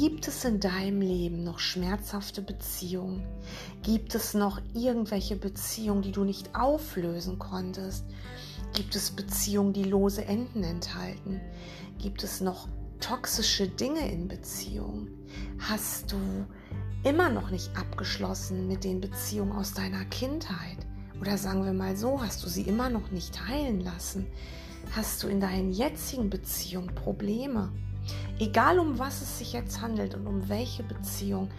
Gibt 0.00 0.28
es 0.28 0.44
in 0.44 0.60
deinem 0.60 1.00
Leben 1.00 1.42
noch 1.42 1.58
schmerzhafte 1.58 2.40
Beziehungen? 2.40 3.26
Gibt 3.82 4.14
es 4.14 4.32
noch 4.32 4.60
irgendwelche 4.72 5.34
Beziehungen, 5.34 6.02
die 6.02 6.12
du 6.12 6.22
nicht 6.22 6.54
auflösen 6.54 7.40
konntest? 7.40 8.04
Gibt 8.74 8.94
es 8.94 9.10
Beziehungen, 9.10 9.72
die 9.72 9.82
lose 9.82 10.24
Enden 10.24 10.62
enthalten? 10.62 11.40
Gibt 11.98 12.22
es 12.22 12.40
noch 12.40 12.68
toxische 13.00 13.66
Dinge 13.66 14.08
in 14.08 14.28
Beziehungen? 14.28 15.08
Hast 15.58 16.12
du 16.12 16.16
immer 17.02 17.28
noch 17.28 17.50
nicht 17.50 17.76
abgeschlossen 17.76 18.68
mit 18.68 18.84
den 18.84 19.00
Beziehungen 19.00 19.50
aus 19.50 19.72
deiner 19.74 20.04
Kindheit? 20.04 20.78
Oder 21.20 21.36
sagen 21.36 21.64
wir 21.64 21.72
mal 21.72 21.96
so, 21.96 22.22
hast 22.22 22.44
du 22.44 22.48
sie 22.48 22.62
immer 22.62 22.88
noch 22.88 23.10
nicht 23.10 23.48
heilen 23.48 23.80
lassen? 23.80 24.28
Hast 24.92 25.24
du 25.24 25.26
in 25.26 25.40
deinen 25.40 25.72
jetzigen 25.72 26.30
Beziehungen 26.30 26.94
Probleme? 26.94 27.72
Egal 28.38 28.78
um 28.78 28.98
was 28.98 29.22
es 29.22 29.38
sich 29.38 29.52
jetzt 29.52 29.80
handelt 29.80 30.14
und 30.14 30.26
um 30.26 30.48
welche 30.48 30.82
Beziehung, 30.82 31.50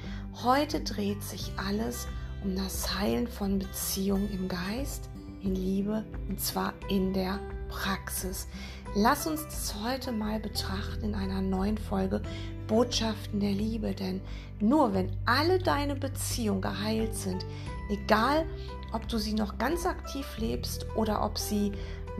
heute 0.44 0.82
dreht 0.82 1.24
sich 1.24 1.52
alles 1.58 2.08
um 2.44 2.56
das 2.56 2.98
Heilen 2.98 3.28
von 3.28 3.60
Beziehungen 3.60 4.32
im 4.32 4.48
Geist, 4.48 5.10
in 5.44 5.56
Liebe 5.56 6.06
und 6.28 6.40
zwar 6.40 6.74
in 6.90 7.14
der 7.14 7.40
Praxis. 7.70 8.48
Lass 8.96 9.28
uns 9.28 9.44
das 9.44 9.76
heute 9.84 10.12
mal 10.12 10.40
betrachten 10.40 11.06
in 11.06 11.16
einer 11.16 11.42
neuen 11.42 11.78
Folge 11.78 12.22
Botschaften 12.68 13.40
der 13.40 13.52
Liebe, 13.52 13.94
denn 13.94 14.22
nur 14.60 14.94
wenn 14.94 15.12
alle 15.26 15.60
deine 15.60 15.96
Beziehungen 15.96 16.62
geheilt 16.62 17.16
sind, 17.16 17.46
egal 17.90 18.46
ob 18.92 19.08
du 19.08 19.18
sie 19.18 19.34
noch 19.34 19.58
ganz 19.58 19.86
aktiv 19.86 20.26
lebst 20.38 20.86
oder 20.96 21.24
ob 21.24 21.38
sie 21.38 21.72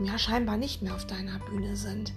ja 0.02 0.18
scheinbar 0.18 0.56
nicht 0.56 0.82
mehr 0.82 0.94
auf 0.94 1.06
deiner 1.06 1.38
Bühne 1.40 1.76
sind, 1.76 2.12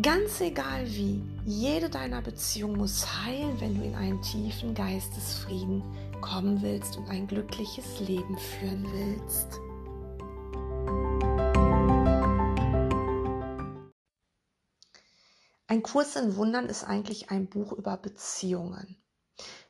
Ganz 0.00 0.40
egal 0.40 0.86
wie, 0.86 1.20
jede 1.44 1.90
deiner 1.90 2.22
Beziehungen 2.22 2.78
muss 2.78 3.04
heilen, 3.24 3.60
wenn 3.60 3.74
du 3.74 3.84
in 3.84 3.94
einen 3.96 4.22
tiefen 4.22 4.72
Geistesfrieden 4.72 5.82
kommen 6.20 6.62
willst 6.62 6.96
und 6.96 7.08
ein 7.10 7.26
glückliches 7.26 7.98
Leben 7.98 8.38
führen 8.38 8.86
willst. 8.92 9.60
Ein 15.66 15.82
Kurs 15.82 16.16
in 16.16 16.36
Wundern 16.36 16.66
ist 16.66 16.84
eigentlich 16.84 17.30
ein 17.30 17.48
Buch 17.48 17.72
über 17.72 17.96
Beziehungen. 17.96 18.96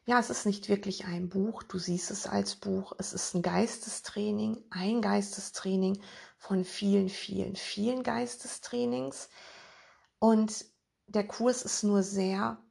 Ja, 0.04 0.20
es 0.20 0.28
ist 0.28 0.44
nicht 0.44 0.68
wirklich 0.68 1.06
ein 1.06 1.28
Buch, 1.28 1.62
du 1.62 1.78
siehst 1.78 2.10
es 2.10 2.26
als 2.26 2.56
Buch, 2.56 2.92
es 2.98 3.12
ist 3.14 3.34
ein 3.34 3.42
Geistestraining, 3.42 4.62
ein 4.70 5.00
Geistestraining 5.00 6.00
von 6.36 6.64
vielen, 6.64 7.08
vielen, 7.08 7.56
vielen 7.56 8.02
Geistestrainings 8.02 9.28
und 10.20 10.64
der 11.08 11.26
Kurs 11.26 11.62
ist 11.62 11.82
nur 11.82 12.04
sehr 12.04 12.62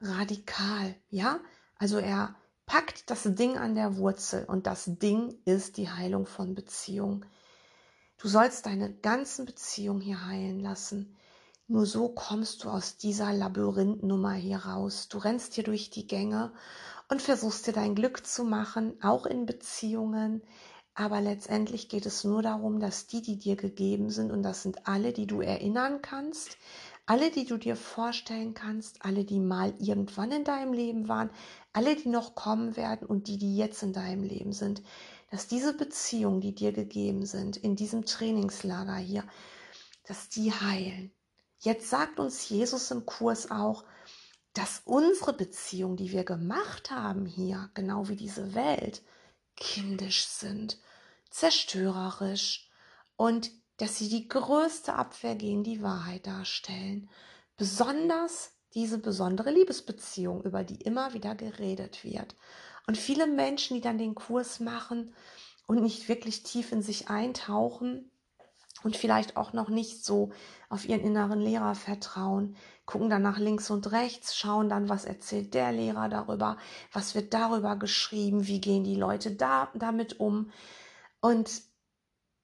radikal, 0.00 0.96
ja? 1.08 1.38
Also 1.76 1.98
er 1.98 2.34
packt 2.66 3.10
das 3.10 3.22
Ding 3.24 3.56
an 3.56 3.74
der 3.74 3.96
Wurzel 3.96 4.44
und 4.46 4.66
das 4.66 4.84
Ding 4.86 5.38
ist 5.44 5.76
die 5.76 5.90
Heilung 5.90 6.26
von 6.26 6.54
Beziehung. 6.54 7.24
Du 8.16 8.28
sollst 8.28 8.66
deine 8.66 8.92
ganzen 8.92 9.44
Beziehungen 9.44 10.00
hier 10.00 10.26
heilen 10.26 10.60
lassen. 10.60 11.16
Nur 11.66 11.86
so 11.86 12.08
kommst 12.08 12.64
du 12.64 12.70
aus 12.70 12.96
dieser 12.96 13.32
Labyrinthnummer 13.32 14.32
hier 14.32 14.58
raus. 14.58 15.08
Du 15.08 15.18
rennst 15.18 15.54
hier 15.54 15.64
durch 15.64 15.90
die 15.90 16.06
Gänge 16.06 16.52
und 17.08 17.22
versuchst 17.22 17.66
dir 17.66 17.72
dein 17.72 17.94
Glück 17.94 18.26
zu 18.26 18.44
machen, 18.44 19.00
auch 19.02 19.26
in 19.26 19.46
Beziehungen. 19.46 20.42
Aber 20.94 21.20
letztendlich 21.20 21.88
geht 21.88 22.06
es 22.06 22.22
nur 22.22 22.40
darum, 22.42 22.78
dass 22.78 23.08
die, 23.08 23.20
die 23.20 23.36
dir 23.36 23.56
gegeben 23.56 24.10
sind, 24.10 24.30
und 24.30 24.42
das 24.42 24.62
sind 24.62 24.86
alle, 24.86 25.12
die 25.12 25.26
du 25.26 25.40
erinnern 25.40 26.02
kannst, 26.02 26.56
alle, 27.06 27.30
die 27.30 27.44
du 27.44 27.58
dir 27.58 27.74
vorstellen 27.74 28.54
kannst, 28.54 29.04
alle, 29.04 29.24
die 29.24 29.40
mal 29.40 29.74
irgendwann 29.78 30.30
in 30.30 30.44
deinem 30.44 30.72
Leben 30.72 31.08
waren, 31.08 31.30
alle, 31.72 31.96
die 31.96 32.08
noch 32.08 32.34
kommen 32.36 32.76
werden 32.76 33.06
und 33.06 33.26
die, 33.26 33.38
die 33.38 33.56
jetzt 33.56 33.82
in 33.82 33.92
deinem 33.92 34.22
Leben 34.22 34.52
sind, 34.52 34.82
dass 35.30 35.48
diese 35.48 35.76
Beziehungen, 35.76 36.40
die 36.40 36.54
dir 36.54 36.72
gegeben 36.72 37.26
sind, 37.26 37.56
in 37.56 37.74
diesem 37.74 38.04
Trainingslager 38.04 38.96
hier, 38.96 39.24
dass 40.06 40.28
die 40.28 40.52
heilen. 40.52 41.12
Jetzt 41.58 41.90
sagt 41.90 42.20
uns 42.20 42.48
Jesus 42.48 42.90
im 42.92 43.04
Kurs 43.04 43.50
auch, 43.50 43.84
dass 44.52 44.82
unsere 44.84 45.32
Beziehungen, 45.32 45.96
die 45.96 46.12
wir 46.12 46.22
gemacht 46.22 46.92
haben 46.92 47.26
hier, 47.26 47.70
genau 47.74 48.08
wie 48.08 48.16
diese 48.16 48.54
Welt, 48.54 49.02
kindisch 49.56 50.26
sind, 50.26 50.78
zerstörerisch 51.30 52.68
und 53.16 53.50
dass 53.76 53.98
sie 53.98 54.08
die 54.08 54.28
größte 54.28 54.94
Abwehr 54.94 55.34
gegen 55.34 55.64
die 55.64 55.82
Wahrheit 55.82 56.26
darstellen. 56.26 57.08
Besonders 57.56 58.52
diese 58.74 58.98
besondere 58.98 59.50
Liebesbeziehung, 59.50 60.42
über 60.42 60.64
die 60.64 60.80
immer 60.82 61.14
wieder 61.14 61.34
geredet 61.34 62.04
wird. 62.04 62.34
Und 62.86 62.98
viele 62.98 63.26
Menschen, 63.26 63.74
die 63.74 63.80
dann 63.80 63.98
den 63.98 64.14
Kurs 64.14 64.60
machen 64.60 65.14
und 65.66 65.82
nicht 65.82 66.08
wirklich 66.08 66.42
tief 66.42 66.72
in 66.72 66.82
sich 66.82 67.08
eintauchen 67.08 68.10
und 68.84 68.96
vielleicht 68.96 69.36
auch 69.36 69.52
noch 69.52 69.68
nicht 69.68 70.04
so 70.04 70.30
auf 70.68 70.88
ihren 70.88 71.00
inneren 71.00 71.40
Lehrer 71.40 71.74
vertrauen, 71.74 72.54
gucken 72.84 73.10
dann 73.10 73.22
nach 73.22 73.38
links 73.38 73.70
und 73.70 73.90
rechts, 73.92 74.36
schauen 74.36 74.68
dann, 74.68 74.88
was 74.88 75.06
erzählt 75.06 75.54
der 75.54 75.72
Lehrer 75.72 76.08
darüber, 76.08 76.58
was 76.92 77.14
wird 77.14 77.32
darüber 77.34 77.76
geschrieben, 77.76 78.46
wie 78.46 78.60
gehen 78.60 78.84
die 78.84 78.94
Leute 78.94 79.32
da 79.32 79.68
damit 79.74 80.20
um. 80.20 80.50
Und 81.20 81.62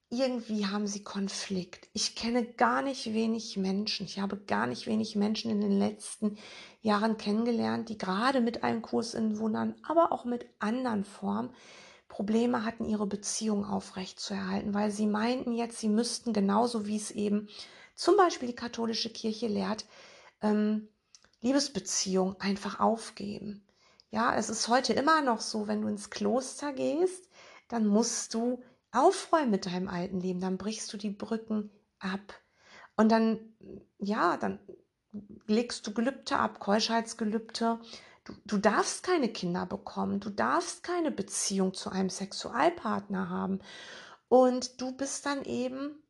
irgendwie 0.09 0.67
haben 0.67 0.89
sie 0.89 1.05
Konflikt. 1.05 1.89
Ich 1.93 2.17
kenne 2.17 2.45
gar 2.45 2.83
nicht 2.83 3.12
wenig 3.12 3.57
Menschen, 3.57 4.07
ich 4.07 4.19
habe 4.19 4.39
gar 4.39 4.67
nicht 4.67 4.87
wenig 4.87 5.15
Menschen 5.15 5.51
in 5.51 5.61
den 5.61 5.78
letzten 5.78 6.37
Jahren 6.81 7.17
kennengelernt, 7.17 7.91
die 7.91 7.99
gerade 7.99 8.41
mit 8.41 8.65
einem 8.65 8.83
Kurs 8.83 9.15
in 9.15 9.39
Wundern, 9.39 9.75
aber 9.87 10.11
auch 10.11 10.25
mit 10.25 10.47
anderen 10.59 11.05
Formen 11.05 11.51
Probleme 12.10 12.65
hatten, 12.65 12.84
ihre 12.84 13.06
Beziehung 13.06 13.65
aufrechtzuerhalten, 13.65 14.75
weil 14.75 14.91
sie 14.91 15.06
meinten 15.06 15.53
jetzt, 15.53 15.78
sie 15.78 15.88
müssten 15.88 16.34
genauso 16.34 16.87
wie 16.87 16.97
es 16.97 17.10
eben 17.10 17.48
zum 17.94 18.16
Beispiel 18.16 18.48
die 18.48 18.54
katholische 18.54 19.10
Kirche 19.10 19.47
lehrt, 19.47 19.87
ähm, 20.43 20.88
Liebesbeziehung 21.41 22.38
einfach 22.38 22.81
aufgeben. 22.81 23.65
Ja, 24.10 24.34
es 24.34 24.50
ist 24.50 24.69
heute 24.69 24.93
immer 24.93 25.22
noch 25.22 25.41
so, 25.41 25.69
wenn 25.69 25.81
du 25.81 25.88
ins 25.88 26.10
Kloster 26.10 26.72
gehst, 26.72 27.31
dann 27.69 27.87
musst 27.87 28.34
du 28.34 28.62
aufräumen 28.91 29.50
mit 29.50 29.66
deinem 29.66 29.88
alten 29.88 30.21
Leben, 30.21 30.41
dann 30.41 30.59
brichst 30.59 30.92
du 30.92 30.97
die 30.97 31.10
Brücken 31.10 31.71
ab. 32.00 32.34
Und 32.97 33.12
dann, 33.12 33.38
ja, 33.98 34.37
dann 34.37 34.59
legst 35.47 35.87
du 35.87 35.94
Gelübde 35.94 36.37
ab, 36.37 36.59
Keuschheitsgelübde. 36.59 37.78
Du, 38.30 38.56
du 38.56 38.58
darfst 38.58 39.02
keine 39.02 39.32
Kinder 39.32 39.66
bekommen, 39.66 40.20
du 40.20 40.30
darfst 40.30 40.82
keine 40.82 41.10
Beziehung 41.10 41.74
zu 41.74 41.91
einem 41.91 42.10
Sexualpartner 42.10 43.28
haben. 43.28 43.60
Und 44.28 44.80
du 44.80 44.92
bist 44.92 45.26
dann 45.26 45.44
eben 45.44 46.02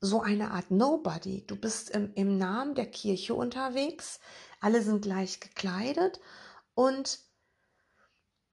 so 0.00 0.20
eine 0.20 0.50
Art 0.50 0.70
Nobody. 0.70 1.46
Du 1.46 1.56
bist 1.56 1.90
im, 1.90 2.12
im 2.14 2.36
Namen 2.36 2.74
der 2.74 2.90
Kirche 2.90 3.34
unterwegs, 3.34 4.20
alle 4.60 4.82
sind 4.82 5.02
gleich 5.02 5.40
gekleidet 5.40 6.20
und 6.74 7.20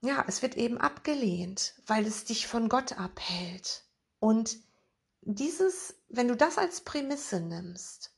ja, 0.01 0.23
es 0.27 0.41
wird 0.41 0.55
eben 0.55 0.77
abgelehnt, 0.77 1.73
weil 1.85 2.05
es 2.05 2.23
dich 2.23 2.47
von 2.47 2.69
Gott 2.69 2.97
abhält. 2.97 3.83
Und 4.19 4.57
dieses, 5.21 5.95
wenn 6.07 6.29
du 6.29 6.37
das 6.37 6.57
als 6.57 6.81
Prämisse 6.81 7.41
nimmst, 7.41 8.15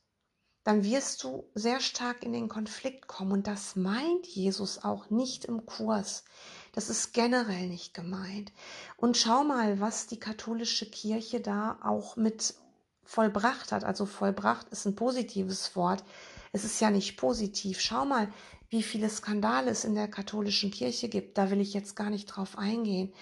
dann 0.64 0.84
wirst 0.84 1.24
du 1.24 1.44
sehr 1.54 1.80
stark 1.80 2.22
in 2.22 2.32
den 2.32 2.48
Konflikt 2.48 3.08
kommen. 3.08 3.32
Und 3.32 3.46
das 3.46 3.74
meint 3.76 4.26
Jesus 4.26 4.84
auch 4.84 5.10
nicht 5.10 5.44
im 5.44 5.66
Kurs. 5.66 6.24
Das 6.72 6.88
ist 6.88 7.12
generell 7.12 7.68
nicht 7.68 7.94
gemeint. 7.94 8.52
Und 8.96 9.16
schau 9.16 9.44
mal, 9.44 9.80
was 9.80 10.06
die 10.06 10.20
katholische 10.20 10.86
Kirche 10.86 11.40
da 11.40 11.78
auch 11.82 12.16
mit 12.16 12.54
vollbracht 13.04 13.72
hat. 13.72 13.84
Also 13.84 14.06
vollbracht 14.06 14.68
ist 14.70 14.86
ein 14.86 14.94
positives 14.94 15.74
Wort. 15.74 16.04
Es 16.52 16.64
ist 16.64 16.80
ja 16.80 16.90
nicht 16.90 17.16
positiv. 17.16 17.80
Schau 17.80 18.04
mal, 18.04 18.28
wie 18.70 18.82
viele 18.82 19.10
Skandale 19.10 19.70
es 19.70 19.84
in 19.84 19.94
der 19.94 20.08
katholischen 20.08 20.70
Kirche 20.70 21.08
gibt. 21.08 21.36
Da 21.36 21.50
will 21.50 21.60
ich 21.60 21.74
jetzt 21.74 21.96
gar 21.96 22.08
nicht 22.08 22.26
drauf 22.26 22.56
eingehen. 22.56 23.12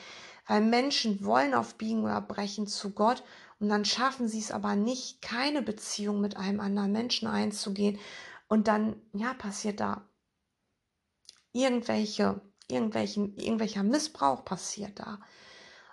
Weil 0.47 0.61
Menschen 0.61 1.25
wollen 1.25 1.55
auf 1.55 1.77
Biegen 1.77 2.05
oder 2.05 2.21
Brechen 2.21 2.67
zu 2.67 2.91
Gott 2.91 3.23
und 3.61 3.69
dann 3.69 3.85
schaffen 3.85 4.27
sie 4.27 4.41
es 4.41 4.51
aber 4.51 4.75
nicht, 4.75 5.21
keine 5.21 5.61
Beziehung 5.61 6.21
mit 6.21 6.37
einem 6.37 6.61
anderen 6.61 6.93
Menschen 6.93 7.29
einzugehen. 7.29 7.99
Und 8.49 8.69
dann, 8.69 8.97
ja, 9.13 9.35
passiert 9.35 9.81
da 9.81 10.09
irgendwelche, 11.53 12.41
irgendwelchen, 12.69 13.37
irgendwelcher 13.37 13.83
Missbrauch 13.83 14.45
passiert 14.47 14.99
da. 14.99 15.21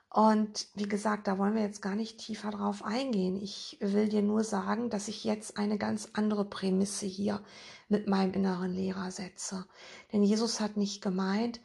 Und 0.09 0.67
wie 0.75 0.87
gesagt, 0.87 1.27
da 1.27 1.37
wollen 1.37 1.55
wir 1.55 1.61
jetzt 1.61 1.81
gar 1.81 1.95
nicht 1.95 2.19
tiefer 2.19 2.51
drauf 2.51 2.83
eingehen. 2.83 3.35
Ich 3.35 3.77
will 3.81 4.07
dir 4.07 4.21
nur 4.21 4.45
sagen, 4.45 4.89
dass 4.89 5.09
ich 5.09 5.25
jetzt 5.25 5.57
eine 5.57 5.77
ganz 5.77 6.09
andere 6.13 6.45
Prämisse 6.45 7.05
hier 7.05 7.43
mit 7.89 8.07
meinem 8.07 8.33
inneren 8.33 8.73
Lehrer 8.73 9.11
setze. 9.11 9.65
Denn 10.13 10.23
Jesus 10.23 10.61
hat 10.61 10.77
nicht 10.77 11.01
gemeint, 11.01 11.59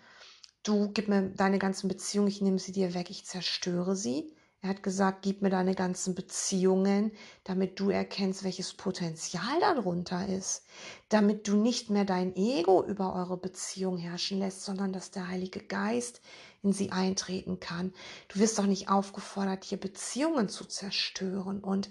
du 0.65 0.91
gib 0.93 1.09
mir 1.09 1.31
deine 1.31 1.61
ganzen 1.61 1.87
Beziehungen, 1.87 2.29
ich 2.29 2.43
nehme 2.43 2.59
sie 2.59 2.73
dir 2.73 2.93
weg, 2.93 3.09
ich 3.09 3.25
zerstöre 3.25 3.95
sie. 3.95 4.35
Er 4.65 4.69
hat 4.69 4.85
gesagt, 4.85 5.23
gib 5.23 5.43
mir 5.43 5.51
deine 5.51 5.75
ganzen 5.75 6.15
Beziehungen, 6.15 7.11
damit 7.43 7.81
du 7.81 7.91
erkennst, 7.91 8.45
welches 8.45 8.75
Potenzial 8.75 9.59
darunter 9.59 10.29
ist. 10.29 10.65
Damit 11.09 11.49
du 11.49 11.57
nicht 11.57 11.91
mehr 11.91 12.05
dein 12.05 12.37
Ego 12.37 12.85
über 12.85 13.13
eure 13.13 13.37
Beziehung 13.37 13.99
herrschen 13.99 14.39
lässt, 14.39 14.63
sondern 14.63 14.93
dass 14.93 15.11
der 15.11 15.27
Heilige 15.27 15.59
Geist 15.59 16.21
in 16.63 16.73
sie 16.73 16.93
eintreten 16.93 17.59
kann. 17.59 17.93
Du 18.29 18.39
wirst 18.39 18.61
auch 18.61 18.67
nicht 18.67 18.89
aufgefordert, 18.89 19.65
hier 19.65 19.81
Beziehungen 19.81 20.49
zu 20.49 20.65
zerstören 20.65 21.59
und 21.59 21.91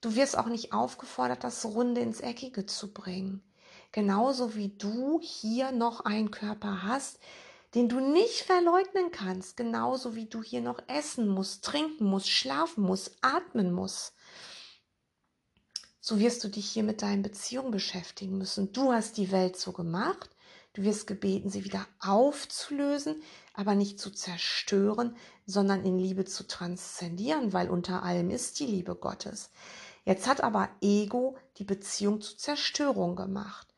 du 0.00 0.16
wirst 0.16 0.36
auch 0.36 0.48
nicht 0.48 0.72
aufgefordert, 0.72 1.44
das 1.44 1.64
Runde 1.64 2.00
ins 2.00 2.20
Eckige 2.20 2.66
zu 2.66 2.92
bringen. 2.92 3.40
Genauso 3.92 4.56
wie 4.56 4.70
du 4.70 5.20
hier 5.22 5.70
noch 5.70 6.00
einen 6.00 6.32
Körper 6.32 6.82
hast, 6.82 7.20
den 7.74 7.88
du 7.88 8.00
nicht 8.00 8.42
verleugnen 8.42 9.10
kannst, 9.10 9.56
genauso 9.56 10.14
wie 10.14 10.26
du 10.26 10.42
hier 10.42 10.60
noch 10.60 10.80
essen 10.88 11.28
musst, 11.28 11.64
trinken 11.64 12.04
musst, 12.04 12.28
schlafen 12.28 12.82
musst, 12.82 13.16
atmen 13.20 13.72
musst. 13.72 14.14
So 16.00 16.18
wirst 16.18 16.42
du 16.42 16.48
dich 16.48 16.68
hier 16.68 16.82
mit 16.82 17.02
deinen 17.02 17.22
Beziehungen 17.22 17.70
beschäftigen 17.70 18.38
müssen. 18.38 18.72
Du 18.72 18.92
hast 18.92 19.16
die 19.16 19.30
Welt 19.30 19.56
so 19.56 19.72
gemacht. 19.72 20.30
Du 20.72 20.82
wirst 20.84 21.06
gebeten, 21.08 21.50
sie 21.50 21.64
wieder 21.64 21.84
aufzulösen, 21.98 23.22
aber 23.54 23.74
nicht 23.74 23.98
zu 23.98 24.10
zerstören, 24.10 25.16
sondern 25.44 25.84
in 25.84 25.98
Liebe 25.98 26.24
zu 26.24 26.46
transzendieren, 26.46 27.52
weil 27.52 27.68
unter 27.68 28.04
allem 28.04 28.30
ist 28.30 28.60
die 28.60 28.66
Liebe 28.66 28.94
Gottes. 28.94 29.50
Jetzt 30.04 30.28
hat 30.28 30.42
aber 30.42 30.68
Ego 30.80 31.36
die 31.58 31.64
Beziehung 31.64 32.20
zu 32.20 32.36
Zerstörung 32.36 33.16
gemacht. 33.16 33.69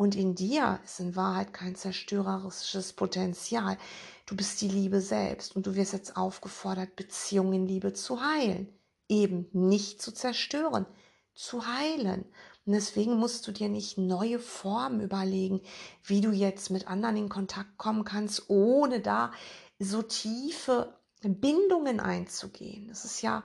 Und 0.00 0.14
in 0.14 0.34
dir 0.34 0.80
ist 0.82 0.98
in 0.98 1.14
Wahrheit 1.14 1.52
kein 1.52 1.74
zerstörerisches 1.74 2.94
Potenzial. 2.94 3.76
Du 4.24 4.34
bist 4.34 4.62
die 4.62 4.68
Liebe 4.68 5.02
selbst 5.02 5.54
und 5.54 5.66
du 5.66 5.74
wirst 5.74 5.92
jetzt 5.92 6.16
aufgefordert, 6.16 6.96
Beziehungen 6.96 7.52
in 7.52 7.66
Liebe 7.66 7.92
zu 7.92 8.24
heilen. 8.24 8.72
Eben 9.10 9.50
nicht 9.52 10.00
zu 10.00 10.10
zerstören, 10.10 10.86
zu 11.34 11.66
heilen. 11.66 12.24
Und 12.64 12.72
deswegen 12.72 13.18
musst 13.18 13.46
du 13.46 13.52
dir 13.52 13.68
nicht 13.68 13.98
neue 13.98 14.38
Formen 14.38 15.02
überlegen, 15.02 15.60
wie 16.02 16.22
du 16.22 16.30
jetzt 16.30 16.70
mit 16.70 16.88
anderen 16.88 17.18
in 17.18 17.28
Kontakt 17.28 17.76
kommen 17.76 18.04
kannst, 18.04 18.48
ohne 18.48 19.00
da 19.00 19.32
so 19.78 20.00
tiefe 20.00 20.98
Bindungen 21.20 22.00
einzugehen. 22.00 22.88
Das 22.88 23.04
ist 23.04 23.20
ja 23.20 23.44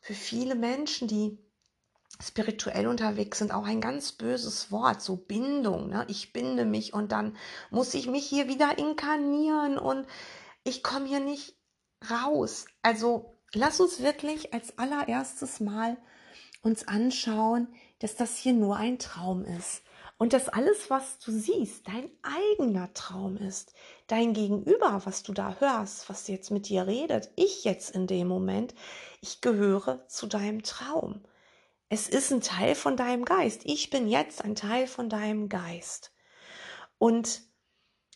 für 0.00 0.14
viele 0.14 0.56
Menschen, 0.56 1.06
die 1.06 1.38
spirituell 2.22 2.86
unterwegs 2.86 3.38
sind, 3.38 3.52
auch 3.52 3.64
ein 3.64 3.80
ganz 3.80 4.12
böses 4.12 4.70
Wort, 4.70 5.02
so 5.02 5.16
Bindung. 5.16 5.88
Ne? 5.88 6.04
Ich 6.08 6.32
binde 6.32 6.64
mich 6.64 6.94
und 6.94 7.12
dann 7.12 7.36
muss 7.70 7.94
ich 7.94 8.06
mich 8.06 8.26
hier 8.26 8.48
wieder 8.48 8.78
inkarnieren 8.78 9.78
und 9.78 10.06
ich 10.62 10.82
komme 10.82 11.06
hier 11.06 11.20
nicht 11.20 11.56
raus. 12.10 12.66
Also 12.82 13.38
lass 13.52 13.80
uns 13.80 14.02
wirklich 14.02 14.54
als 14.54 14.78
allererstes 14.78 15.60
mal 15.60 15.96
uns 16.62 16.88
anschauen, 16.88 17.68
dass 17.98 18.16
das 18.16 18.36
hier 18.36 18.52
nur 18.52 18.76
ein 18.76 18.98
Traum 18.98 19.44
ist. 19.44 19.82
Und 20.16 20.32
dass 20.32 20.48
alles, 20.48 20.90
was 20.90 21.18
du 21.18 21.32
siehst, 21.32 21.88
dein 21.88 22.08
eigener 22.22 22.94
Traum 22.94 23.36
ist. 23.36 23.74
Dein 24.06 24.32
Gegenüber, 24.32 25.02
was 25.04 25.24
du 25.24 25.32
da 25.32 25.56
hörst, 25.58 26.08
was 26.08 26.28
jetzt 26.28 26.50
mit 26.50 26.68
dir 26.68 26.86
redet, 26.86 27.30
ich 27.34 27.64
jetzt 27.64 27.90
in 27.90 28.06
dem 28.06 28.28
Moment, 28.28 28.74
ich 29.20 29.40
gehöre 29.40 30.06
zu 30.06 30.26
deinem 30.26 30.62
Traum. 30.62 31.24
Es 31.94 32.08
ist 32.08 32.32
ein 32.32 32.40
Teil 32.40 32.74
von 32.74 32.96
deinem 32.96 33.24
Geist. 33.24 33.60
Ich 33.62 33.88
bin 33.88 34.08
jetzt 34.08 34.42
ein 34.42 34.56
Teil 34.56 34.88
von 34.88 35.08
deinem 35.08 35.48
Geist. 35.48 36.12
Und 36.98 37.42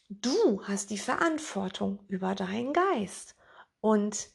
du 0.09 0.65
hast 0.65 0.91
die 0.91 0.99
Verantwortung 0.99 2.01
über 2.09 2.35
deinen 2.35 2.73
Geist. 2.73 3.37
Und 3.81 4.31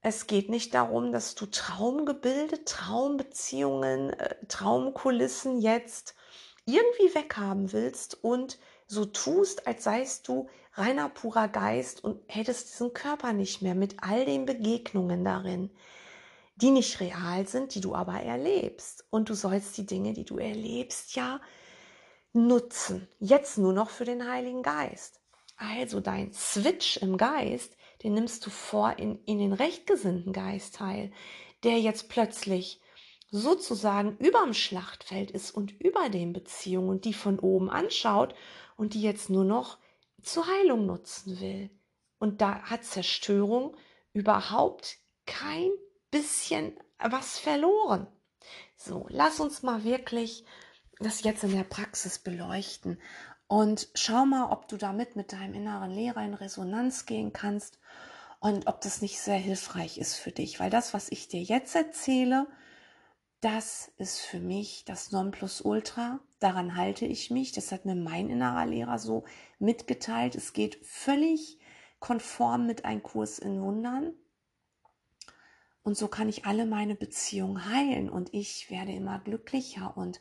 es 0.00 0.26
geht 0.26 0.50
nicht 0.50 0.74
darum, 0.74 1.12
dass 1.12 1.36
du 1.36 1.46
Traumgebilde, 1.46 2.64
Traumbeziehungen, 2.64 4.10
äh, 4.10 4.34
Traumkulissen 4.48 5.60
jetzt 5.60 6.16
irgendwie 6.64 7.14
weghaben 7.14 7.72
willst 7.72 8.24
und 8.24 8.58
so 8.88 9.04
tust, 9.04 9.68
als 9.68 9.84
seist 9.84 10.26
du 10.26 10.48
reiner 10.72 11.10
purer 11.10 11.46
Geist 11.46 12.02
und 12.02 12.20
hättest 12.26 12.72
diesen 12.72 12.92
Körper 12.92 13.34
nicht 13.34 13.62
mehr 13.62 13.76
mit 13.76 14.02
all 14.02 14.24
den 14.24 14.46
Begegnungen 14.46 15.24
darin 15.24 15.70
die 16.60 16.70
nicht 16.70 17.00
real 17.00 17.46
sind, 17.46 17.74
die 17.74 17.80
du 17.80 17.94
aber 17.94 18.20
erlebst. 18.20 19.04
Und 19.10 19.28
du 19.28 19.34
sollst 19.34 19.76
die 19.76 19.86
Dinge, 19.86 20.12
die 20.12 20.24
du 20.24 20.38
erlebst, 20.38 21.14
ja 21.14 21.40
nutzen. 22.32 23.08
Jetzt 23.18 23.58
nur 23.58 23.72
noch 23.72 23.90
für 23.90 24.04
den 24.04 24.28
Heiligen 24.28 24.62
Geist. 24.62 25.20
Also 25.56 26.00
dein 26.00 26.32
Switch 26.32 26.96
im 26.98 27.16
Geist, 27.16 27.76
den 28.02 28.14
nimmst 28.14 28.46
du 28.46 28.50
vor 28.50 28.98
in, 28.98 29.22
in 29.24 29.38
den 29.38 29.52
rechtgesinnten 29.52 30.32
Geistteil, 30.32 31.12
der 31.64 31.78
jetzt 31.78 32.08
plötzlich 32.08 32.80
sozusagen 33.30 34.16
überm 34.18 34.54
Schlachtfeld 34.54 35.30
ist 35.30 35.50
und 35.50 35.78
über 35.80 36.08
den 36.08 36.32
Beziehungen 36.32 36.88
und 36.88 37.04
die 37.04 37.14
von 37.14 37.38
oben 37.38 37.70
anschaut 37.70 38.34
und 38.76 38.94
die 38.94 39.02
jetzt 39.02 39.30
nur 39.30 39.44
noch 39.44 39.78
zur 40.22 40.46
Heilung 40.46 40.86
nutzen 40.86 41.40
will. 41.40 41.70
Und 42.18 42.40
da 42.40 42.62
hat 42.62 42.84
Zerstörung 42.84 43.76
überhaupt 44.12 44.98
kein 45.26 45.70
bisschen 46.10 46.78
was 46.98 47.38
verloren. 47.38 48.06
So, 48.76 49.06
lass 49.10 49.40
uns 49.40 49.62
mal 49.62 49.84
wirklich 49.84 50.44
das 50.98 51.22
jetzt 51.22 51.44
in 51.44 51.52
der 51.52 51.64
Praxis 51.64 52.18
beleuchten 52.18 53.00
und 53.46 53.88
schau 53.94 54.26
mal, 54.26 54.50
ob 54.52 54.68
du 54.68 54.76
damit 54.76 55.16
mit 55.16 55.32
deinem 55.32 55.54
inneren 55.54 55.90
Lehrer 55.90 56.22
in 56.24 56.34
Resonanz 56.34 57.06
gehen 57.06 57.32
kannst 57.32 57.78
und 58.38 58.66
ob 58.66 58.80
das 58.80 59.02
nicht 59.02 59.20
sehr 59.20 59.38
hilfreich 59.38 59.98
ist 59.98 60.14
für 60.14 60.32
dich, 60.32 60.60
weil 60.60 60.70
das, 60.70 60.94
was 60.94 61.10
ich 61.10 61.28
dir 61.28 61.42
jetzt 61.42 61.74
erzähle, 61.74 62.46
das 63.40 63.90
ist 63.96 64.20
für 64.20 64.38
mich 64.38 64.84
das 64.84 65.12
Nonplusultra. 65.12 66.20
Daran 66.40 66.76
halte 66.76 67.06
ich 67.06 67.30
mich. 67.30 67.52
Das 67.52 67.72
hat 67.72 67.86
mir 67.86 67.94
mein 67.94 68.28
innerer 68.28 68.66
Lehrer 68.66 68.98
so 68.98 69.24
mitgeteilt. 69.58 70.34
Es 70.34 70.52
geht 70.52 70.78
völlig 70.84 71.58
konform 72.00 72.66
mit 72.66 72.84
einem 72.84 73.02
Kurs 73.02 73.38
in 73.38 73.60
Wundern. 73.62 74.12
Und 75.82 75.96
so 75.96 76.08
kann 76.08 76.28
ich 76.28 76.44
alle 76.44 76.66
meine 76.66 76.94
Beziehungen 76.94 77.66
heilen 77.66 78.10
und 78.10 78.34
ich 78.34 78.70
werde 78.70 78.92
immer 78.92 79.18
glücklicher 79.18 79.96
und 79.96 80.20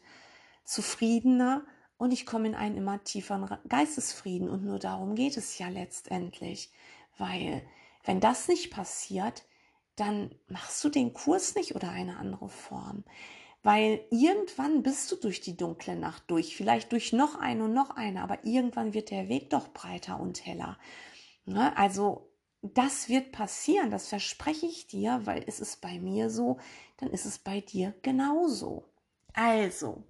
zufriedener 0.63 1.65
und 1.97 2.11
ich 2.11 2.25
komme 2.25 2.47
in 2.47 2.55
einen 2.55 2.77
immer 2.77 3.03
tieferen 3.03 3.49
Geistesfrieden. 3.67 4.49
Und 4.49 4.63
nur 4.63 4.79
darum 4.79 5.15
geht 5.15 5.35
es 5.35 5.57
ja 5.57 5.67
letztendlich. 5.67 6.71
Weil 7.17 7.61
wenn 8.05 8.21
das 8.21 8.47
nicht 8.47 8.71
passiert, 8.71 9.43
dann 9.97 10.33
machst 10.47 10.81
du 10.83 10.89
den 10.89 11.13
Kurs 11.13 11.55
nicht 11.55 11.75
oder 11.75 11.89
eine 11.89 12.17
andere 12.17 12.47
Form. 12.47 13.03
Weil 13.61 14.05
irgendwann 14.09 14.83
bist 14.83 15.11
du 15.11 15.17
durch 15.17 15.41
die 15.41 15.57
dunkle 15.57 15.97
Nacht 15.97 16.23
durch, 16.27 16.55
vielleicht 16.55 16.93
durch 16.93 17.11
noch 17.11 17.37
eine 17.37 17.65
und 17.65 17.73
noch 17.73 17.89
eine, 17.89 18.23
aber 18.23 18.45
irgendwann 18.45 18.93
wird 18.93 19.11
der 19.11 19.27
Weg 19.27 19.49
doch 19.49 19.67
breiter 19.73 20.21
und 20.21 20.45
heller. 20.45 20.77
Ne? 21.43 21.75
Also 21.75 22.28
das 22.61 23.07
wird 23.07 23.31
passieren, 23.31 23.91
das 23.91 24.09
verspreche 24.09 24.65
ich 24.65 24.87
dir, 24.87 25.21
weil 25.23 25.43
es 25.47 25.59
ist 25.59 25.81
bei 25.81 25.99
mir 25.99 26.29
so, 26.29 26.57
dann 26.97 27.09
ist 27.09 27.25
es 27.25 27.39
bei 27.39 27.61
dir 27.61 27.93
genauso. 28.01 28.85
Also, 29.33 30.03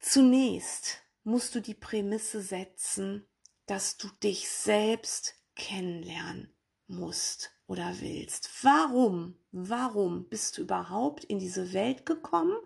zunächst 0.00 0.98
musst 1.24 1.54
du 1.54 1.60
die 1.60 1.74
Prämisse 1.74 2.42
setzen, 2.42 3.26
dass 3.66 3.96
du 3.96 4.08
dich 4.22 4.48
selbst 4.48 5.34
kennenlernen 5.54 6.52
musst 6.88 7.52
oder 7.66 8.00
willst. 8.00 8.50
Warum? 8.62 9.36
Warum 9.50 10.28
bist 10.28 10.58
du 10.58 10.62
überhaupt 10.62 11.24
in 11.24 11.38
diese 11.38 11.72
Welt 11.72 12.04
gekommen? 12.04 12.56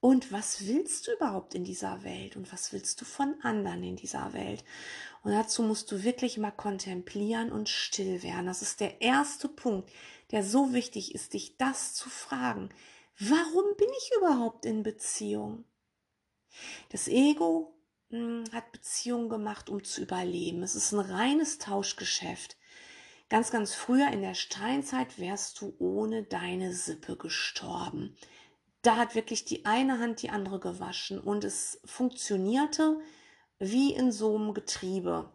Und 0.00 0.32
was 0.32 0.66
willst 0.66 1.06
du 1.06 1.12
überhaupt 1.12 1.54
in 1.54 1.64
dieser 1.64 2.04
Welt? 2.04 2.36
Und 2.36 2.50
was 2.52 2.72
willst 2.72 3.00
du 3.00 3.04
von 3.04 3.34
anderen 3.42 3.82
in 3.82 3.96
dieser 3.96 4.32
Welt? 4.32 4.64
Und 5.22 5.32
dazu 5.32 5.62
musst 5.62 5.92
du 5.92 6.02
wirklich 6.02 6.38
mal 6.38 6.50
kontemplieren 6.50 7.52
und 7.52 7.68
still 7.68 8.22
werden. 8.22 8.46
Das 8.46 8.62
ist 8.62 8.80
der 8.80 9.02
erste 9.02 9.48
Punkt, 9.48 9.90
der 10.30 10.42
so 10.42 10.72
wichtig 10.72 11.14
ist, 11.14 11.34
dich 11.34 11.56
das 11.58 11.94
zu 11.94 12.08
fragen. 12.08 12.70
Warum 13.18 13.76
bin 13.76 13.88
ich 13.98 14.12
überhaupt 14.16 14.64
in 14.64 14.82
Beziehung? 14.82 15.64
Das 16.88 17.06
Ego 17.06 17.76
mh, 18.08 18.18
hm, 18.18 18.44
hat 18.52 18.72
Beziehung 18.72 19.28
gemacht, 19.28 19.68
um 19.68 19.84
zu 19.84 20.00
überleben. 20.00 20.62
Es 20.62 20.74
ist 20.74 20.92
ein 20.92 21.00
reines 21.00 21.58
Tauschgeschäft. 21.58 22.56
Ganz, 23.28 23.50
ganz 23.50 23.74
früher 23.74 24.08
in 24.08 24.22
der 24.22 24.34
Steinzeit 24.34 25.18
wärst 25.18 25.60
du 25.60 25.74
ohne 25.78 26.24
deine 26.24 26.72
Sippe 26.72 27.16
gestorben. 27.16 28.16
Da 28.82 28.96
hat 28.96 29.14
wirklich 29.14 29.44
die 29.44 29.66
eine 29.66 29.98
Hand 29.98 30.22
die 30.22 30.30
andere 30.30 30.58
gewaschen 30.58 31.20
und 31.20 31.44
es 31.44 31.80
funktionierte 31.84 32.98
wie 33.60 33.94
in 33.94 34.10
so 34.10 34.34
einem 34.34 34.54
Getriebe 34.54 35.30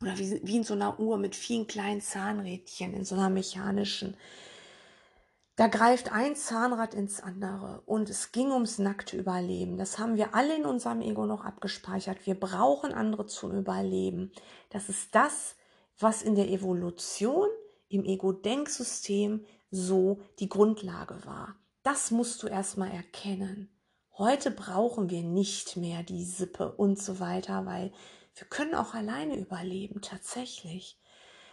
oder 0.00 0.16
wie, 0.18 0.40
wie 0.44 0.56
in 0.56 0.64
so 0.64 0.74
einer 0.74 1.00
Uhr 1.00 1.16
mit 1.18 1.34
vielen 1.34 1.66
kleinen 1.66 2.00
Zahnrädchen, 2.00 2.94
in 2.94 3.04
so 3.04 3.16
einer 3.16 3.30
mechanischen. 3.30 4.16
Da 5.56 5.68
greift 5.68 6.12
ein 6.12 6.34
Zahnrad 6.34 6.94
ins 6.94 7.20
andere 7.20 7.82
und 7.86 8.10
es 8.10 8.32
ging 8.32 8.50
ums 8.50 8.78
nackte 8.78 9.16
Überleben. 9.16 9.78
Das 9.78 9.98
haben 9.98 10.16
wir 10.16 10.34
alle 10.34 10.56
in 10.56 10.66
unserem 10.66 11.00
Ego 11.00 11.26
noch 11.26 11.44
abgespeichert. 11.44 12.26
Wir 12.26 12.38
brauchen 12.38 12.92
andere 12.92 13.26
zum 13.26 13.52
Überleben. 13.56 14.32
Das 14.70 14.88
ist 14.88 15.14
das, 15.14 15.54
was 15.98 16.22
in 16.22 16.34
der 16.34 16.50
Evolution 16.50 17.48
im 17.88 18.04
Ego-Denksystem 18.04 19.44
so 19.70 20.20
die 20.40 20.48
Grundlage 20.48 21.24
war. 21.24 21.56
Das 21.84 22.10
musst 22.10 22.42
du 22.42 22.48
erstmal 22.48 22.90
erkennen. 22.90 23.73
Heute 24.16 24.52
brauchen 24.52 25.10
wir 25.10 25.24
nicht 25.24 25.76
mehr 25.76 26.04
die 26.04 26.24
Sippe 26.24 26.70
und 26.70 27.02
so 27.02 27.18
weiter, 27.18 27.66
weil 27.66 27.92
wir 28.36 28.46
können 28.46 28.76
auch 28.76 28.94
alleine 28.94 29.36
überleben, 29.36 30.02
tatsächlich. 30.02 31.00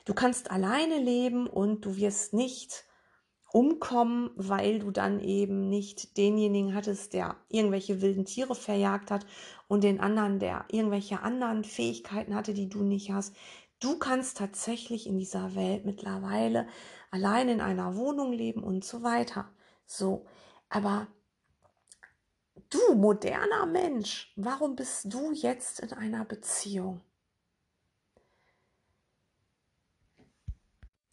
Du 0.05 0.13
kannst 0.13 0.51
alleine 0.51 0.99
leben 0.99 1.47
und 1.47 1.85
du 1.85 1.95
wirst 1.95 2.33
nicht 2.33 2.85
umkommen, 3.51 4.29
weil 4.35 4.77
du 4.77 4.91
dann 4.91 5.19
eben 5.19 5.69
nicht 5.69 6.17
denjenigen 6.17 6.75
hattest, 6.75 7.13
der 7.13 7.35
irgendwelche 7.49 7.99
wilden 7.99 8.25
Tiere 8.25 8.53
verjagt 8.53 9.09
hat 9.09 9.25
und 9.67 9.83
den 9.83 9.99
anderen, 9.99 10.37
der 10.37 10.65
irgendwelche 10.69 11.23
anderen 11.23 11.63
Fähigkeiten 11.63 12.35
hatte, 12.35 12.53
die 12.53 12.69
du 12.69 12.83
nicht 12.83 13.11
hast. 13.11 13.35
Du 13.79 13.97
kannst 13.97 14.37
tatsächlich 14.37 15.07
in 15.07 15.17
dieser 15.17 15.55
Welt 15.55 15.83
mittlerweile 15.85 16.67
allein 17.09 17.49
in 17.49 17.59
einer 17.59 17.95
Wohnung 17.95 18.31
leben 18.31 18.63
und 18.63 18.85
so 18.85 19.01
weiter. 19.01 19.49
So, 19.87 20.27
aber 20.69 21.07
du 22.73 22.95
moderner 22.95 23.65
Mensch, 23.65 24.33
warum 24.35 24.75
bist 24.75 25.13
du 25.13 25.31
jetzt 25.31 25.79
in 25.79 25.93
einer 25.93 26.25
Beziehung? 26.25 27.01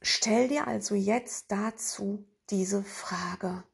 Stell 0.01 0.49
dir 0.49 0.67
also 0.67 0.95
jetzt 0.95 1.51
dazu 1.51 2.25
diese 2.51 2.83
Frage. 2.83 3.65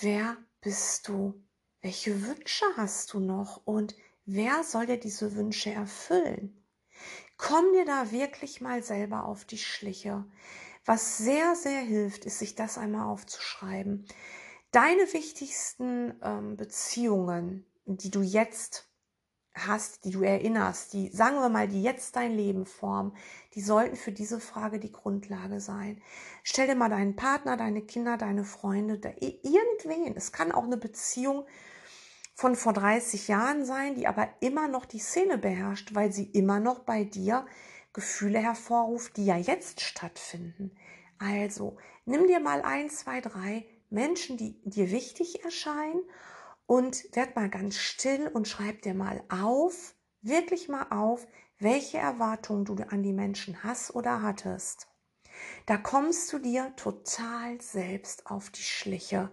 Wer 0.00 0.36
bist 0.60 1.08
du? 1.08 1.42
Welche 1.80 2.26
Wünsche 2.26 2.66
hast 2.76 3.14
du 3.14 3.20
noch? 3.20 3.62
Und 3.64 3.94
wer 4.26 4.62
soll 4.64 4.86
dir 4.86 4.98
diese 4.98 5.34
Wünsche 5.34 5.70
erfüllen? 5.70 6.62
Komm 7.38 7.72
dir 7.72 7.86
da 7.86 8.10
wirklich 8.10 8.60
mal 8.60 8.82
selber 8.82 9.24
auf 9.24 9.46
die 9.46 9.58
Schliche. 9.58 10.26
Was 10.84 11.18
sehr, 11.18 11.54
sehr 11.56 11.80
hilft, 11.80 12.26
ist, 12.26 12.38
sich 12.38 12.54
das 12.54 12.76
einmal 12.76 13.06
aufzuschreiben. 13.06 14.06
Deine 14.70 15.12
wichtigsten 15.12 16.14
ähm, 16.22 16.56
Beziehungen, 16.56 17.66
die 17.86 18.10
du 18.10 18.22
jetzt 18.22 18.88
hast, 19.52 20.04
die 20.04 20.10
du 20.10 20.22
erinnerst, 20.22 20.92
die, 20.92 21.10
sagen 21.10 21.36
wir 21.36 21.48
mal, 21.48 21.66
die 21.66 21.82
jetzt 21.82 22.14
dein 22.14 22.32
Leben 22.32 22.66
formen, 22.66 23.16
die 23.54 23.62
sollten 23.62 23.96
für 23.96 24.12
diese 24.12 24.38
Frage 24.38 24.78
die 24.78 24.92
Grundlage 24.92 25.60
sein. 25.60 26.00
Stell 26.44 26.68
dir 26.68 26.76
mal 26.76 26.88
deinen 26.88 27.16
Partner, 27.16 27.56
deine 27.56 27.82
Kinder, 27.82 28.16
deine 28.16 28.44
Freunde, 28.44 29.00
irgendwen. 29.20 30.16
Es 30.16 30.30
kann 30.30 30.52
auch 30.52 30.64
eine 30.64 30.76
Beziehung 30.76 31.46
von 32.34 32.54
vor 32.54 32.72
30 32.72 33.26
Jahren 33.26 33.64
sein, 33.64 33.96
die 33.96 34.06
aber 34.06 34.28
immer 34.38 34.68
noch 34.68 34.86
die 34.86 35.00
Szene 35.00 35.36
beherrscht, 35.36 35.94
weil 35.94 36.12
sie 36.12 36.24
immer 36.30 36.60
noch 36.60 36.80
bei 36.80 37.02
dir 37.04 37.44
Gefühle 37.92 38.38
hervorruft, 38.38 39.16
die 39.16 39.26
ja 39.26 39.36
jetzt 39.36 39.80
stattfinden. 39.80 40.76
Also 41.18 41.76
nimm 42.04 42.28
dir 42.28 42.38
mal 42.38 42.62
ein, 42.62 42.88
zwei, 42.88 43.20
drei 43.20 43.66
Menschen, 43.90 44.36
die 44.36 44.60
dir 44.64 44.90
wichtig 44.90 45.44
erscheinen 45.44 46.02
und 46.66 47.04
werd 47.14 47.36
mal 47.36 47.50
ganz 47.50 47.76
still 47.76 48.28
und 48.28 48.48
schreib 48.48 48.82
dir 48.82 48.94
mal 48.94 49.22
auf, 49.28 49.94
wirklich 50.22 50.68
mal 50.68 50.86
auf, 50.90 51.26
welche 51.58 51.98
Erwartungen 51.98 52.64
du 52.64 52.74
an 52.88 53.02
die 53.02 53.12
Menschen 53.12 53.62
hast 53.64 53.94
oder 53.94 54.22
hattest. 54.22 54.88
Da 55.66 55.76
kommst 55.76 56.32
du 56.32 56.38
dir 56.38 56.74
total 56.76 57.60
selbst 57.60 58.26
auf 58.26 58.50
die 58.50 58.62
Schliche 58.62 59.32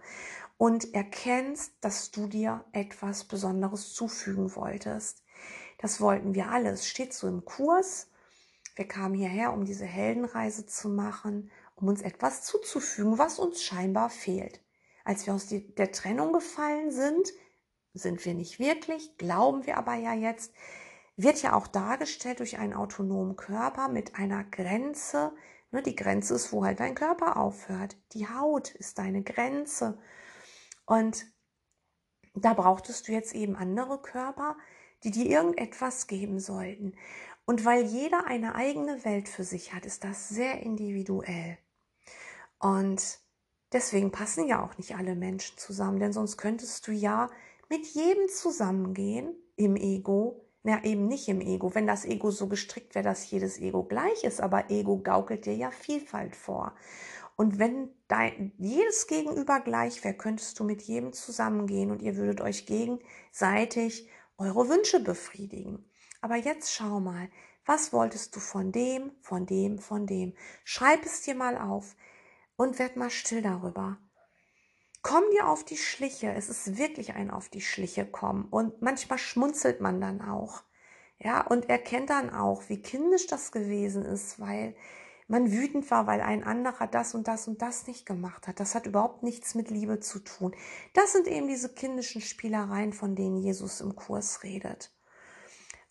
und 0.56 0.94
erkennst, 0.94 1.72
dass 1.80 2.10
du 2.10 2.26
dir 2.26 2.64
etwas 2.72 3.24
Besonderes 3.24 3.94
zufügen 3.94 4.54
wolltest. 4.56 5.22
Das 5.78 6.00
wollten 6.00 6.34
wir 6.34 6.50
alle. 6.50 6.70
Es 6.70 6.86
steht 6.86 7.14
so 7.14 7.28
im 7.28 7.44
Kurs. 7.44 8.10
Wir 8.74 8.86
kamen 8.86 9.14
hierher, 9.14 9.52
um 9.52 9.64
diese 9.64 9.86
Heldenreise 9.86 10.66
zu 10.66 10.88
machen, 10.88 11.50
um 11.80 11.88
uns 11.88 12.02
etwas 12.02 12.42
zuzufügen, 12.42 13.18
was 13.18 13.38
uns 13.38 13.62
scheinbar 13.62 14.10
fehlt. 14.10 14.60
Als 15.04 15.26
wir 15.26 15.34
aus 15.34 15.48
der 15.48 15.92
Trennung 15.92 16.32
gefallen 16.32 16.90
sind, 16.90 17.32
sind 17.94 18.24
wir 18.24 18.34
nicht 18.34 18.58
wirklich, 18.58 19.16
glauben 19.16 19.66
wir 19.66 19.78
aber 19.78 19.94
ja 19.94 20.12
jetzt, 20.12 20.52
wird 21.16 21.42
ja 21.42 21.54
auch 21.54 21.66
dargestellt 21.66 22.40
durch 22.40 22.58
einen 22.58 22.74
autonomen 22.74 23.36
Körper 23.36 23.88
mit 23.88 24.14
einer 24.16 24.44
Grenze. 24.44 25.32
Ne, 25.70 25.82
die 25.82 25.96
Grenze 25.96 26.34
ist, 26.34 26.52
wo 26.52 26.64
halt 26.64 26.80
dein 26.80 26.94
Körper 26.94 27.36
aufhört. 27.36 27.96
Die 28.12 28.28
Haut 28.28 28.74
ist 28.74 28.98
deine 28.98 29.22
Grenze. 29.22 29.98
Und 30.86 31.26
da 32.34 32.54
brauchtest 32.54 33.08
du 33.08 33.12
jetzt 33.12 33.34
eben 33.34 33.56
andere 33.56 34.00
Körper, 34.00 34.56
die 35.04 35.10
dir 35.10 35.26
irgendetwas 35.26 36.06
geben 36.06 36.38
sollten. 36.38 36.94
Und 37.46 37.64
weil 37.64 37.84
jeder 37.84 38.26
eine 38.26 38.54
eigene 38.54 39.04
Welt 39.04 39.28
für 39.28 39.44
sich 39.44 39.74
hat, 39.74 39.86
ist 39.86 40.04
das 40.04 40.28
sehr 40.28 40.62
individuell. 40.62 41.58
Und 42.58 43.18
deswegen 43.72 44.10
passen 44.10 44.46
ja 44.46 44.64
auch 44.64 44.76
nicht 44.78 44.96
alle 44.96 45.14
Menschen 45.14 45.56
zusammen, 45.58 46.00
denn 46.00 46.12
sonst 46.12 46.36
könntest 46.36 46.86
du 46.86 46.92
ja 46.92 47.30
mit 47.68 47.86
jedem 47.86 48.28
zusammengehen 48.28 49.34
im 49.56 49.76
Ego. 49.76 50.44
Na, 50.64 50.82
eben 50.84 51.06
nicht 51.06 51.28
im 51.28 51.40
Ego. 51.40 51.74
Wenn 51.74 51.86
das 51.86 52.04
Ego 52.04 52.30
so 52.30 52.48
gestrickt 52.48 52.94
wäre, 52.94 53.04
dass 53.04 53.30
jedes 53.30 53.58
Ego 53.58 53.84
gleich 53.84 54.24
ist, 54.24 54.40
aber 54.40 54.70
Ego 54.70 54.98
gaukelt 54.98 55.46
dir 55.46 55.54
ja 55.54 55.70
Vielfalt 55.70 56.34
vor. 56.34 56.74
Und 57.36 57.60
wenn 57.60 57.90
dein, 58.08 58.52
jedes 58.58 59.06
Gegenüber 59.06 59.60
gleich 59.60 60.02
wäre, 60.02 60.14
könntest 60.14 60.58
du 60.58 60.64
mit 60.64 60.82
jedem 60.82 61.12
zusammengehen 61.12 61.92
und 61.92 62.02
ihr 62.02 62.16
würdet 62.16 62.40
euch 62.40 62.66
gegenseitig 62.66 64.08
eure 64.36 64.68
Wünsche 64.68 64.98
befriedigen. 64.98 65.88
Aber 66.20 66.34
jetzt 66.34 66.74
schau 66.74 66.98
mal, 66.98 67.28
was 67.64 67.92
wolltest 67.92 68.34
du 68.34 68.40
von 68.40 68.72
dem, 68.72 69.12
von 69.20 69.46
dem, 69.46 69.78
von 69.78 70.06
dem? 70.06 70.34
Schreib 70.64 71.04
es 71.04 71.22
dir 71.22 71.36
mal 71.36 71.56
auf 71.56 71.94
und 72.58 72.78
werd 72.80 72.96
mal 72.96 73.08
still 73.08 73.40
darüber. 73.40 73.98
Komm 75.00 75.22
dir 75.30 75.48
auf 75.48 75.64
die 75.64 75.76
Schliche. 75.76 76.32
Es 76.34 76.48
ist 76.48 76.76
wirklich 76.76 77.14
ein 77.14 77.30
auf 77.30 77.48
die 77.48 77.60
Schliche 77.60 78.04
kommen. 78.04 78.46
Und 78.50 78.82
manchmal 78.82 79.18
schmunzelt 79.18 79.80
man 79.80 80.00
dann 80.00 80.20
auch. 80.20 80.64
Ja, 81.20 81.46
und 81.46 81.68
erkennt 81.68 82.10
dann 82.10 82.30
auch, 82.30 82.68
wie 82.68 82.82
kindisch 82.82 83.28
das 83.28 83.52
gewesen 83.52 84.04
ist, 84.04 84.40
weil 84.40 84.74
man 85.28 85.52
wütend 85.52 85.88
war, 85.90 86.06
weil 86.06 86.20
ein 86.20 86.42
anderer 86.42 86.88
das 86.88 87.14
und 87.14 87.28
das 87.28 87.46
und 87.46 87.62
das 87.62 87.86
nicht 87.86 88.06
gemacht 88.06 88.48
hat. 88.48 88.58
Das 88.58 88.74
hat 88.74 88.86
überhaupt 88.86 89.22
nichts 89.22 89.54
mit 89.54 89.70
Liebe 89.70 90.00
zu 90.00 90.18
tun. 90.18 90.54
Das 90.94 91.12
sind 91.12 91.28
eben 91.28 91.46
diese 91.46 91.72
kindischen 91.72 92.20
Spielereien, 92.20 92.92
von 92.92 93.14
denen 93.14 93.36
Jesus 93.36 93.80
im 93.80 93.94
Kurs 93.94 94.42
redet. 94.42 94.90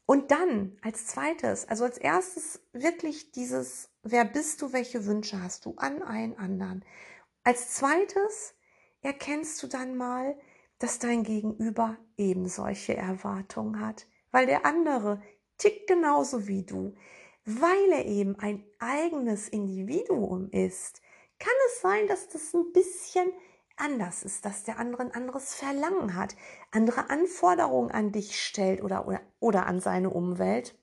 Und 0.05 0.31
dann 0.31 0.77
als 0.81 1.05
zweites, 1.05 1.67
also 1.67 1.85
als 1.85 1.97
erstes 1.97 2.61
wirklich 2.73 3.31
dieses, 3.31 3.89
wer 4.11 4.25
bist 4.25 4.61
du, 4.61 4.73
welche 4.73 5.05
Wünsche 5.05 5.41
hast 5.41 5.65
du 5.65 5.75
an 5.77 6.01
einen 6.01 6.37
anderen. 6.37 6.83
Als 7.43 7.71
zweites 7.71 8.55
erkennst 9.01 9.61
du 9.63 9.67
dann 9.67 9.95
mal, 9.95 10.37
dass 10.79 10.99
dein 10.99 11.23
Gegenüber 11.23 11.97
eben 12.17 12.47
solche 12.47 12.95
Erwartungen 12.95 13.79
hat, 13.79 14.07
weil 14.31 14.45
der 14.45 14.65
andere 14.65 15.21
tickt 15.57 15.87
genauso 15.87 16.47
wie 16.47 16.63
du 16.63 16.93
weil 17.47 17.91
er 17.93 18.05
eben 18.05 18.37
ein 18.39 18.65
eigenes 18.77 19.47
Individuum 19.47 20.49
ist, 20.51 21.01
kann 21.39 21.53
es 21.67 21.81
sein, 21.81 22.05
dass 22.07 22.27
das 22.27 22.53
ein 22.53 22.73
bisschen 22.73 23.31
anders 23.77 24.23
ist, 24.23 24.43
dass 24.43 24.65
der 24.65 24.79
andere 24.79 25.03
ein 25.03 25.13
anderes 25.13 25.55
Verlangen 25.55 26.15
hat, 26.15 26.35
andere 26.71 27.09
Anforderungen 27.09 27.89
an 27.91 28.11
dich 28.11 28.37
stellt 28.37 28.83
oder, 28.83 29.07
oder, 29.07 29.21
oder 29.39 29.65
an 29.65 29.79
seine 29.79 30.09
Umwelt. 30.09 30.77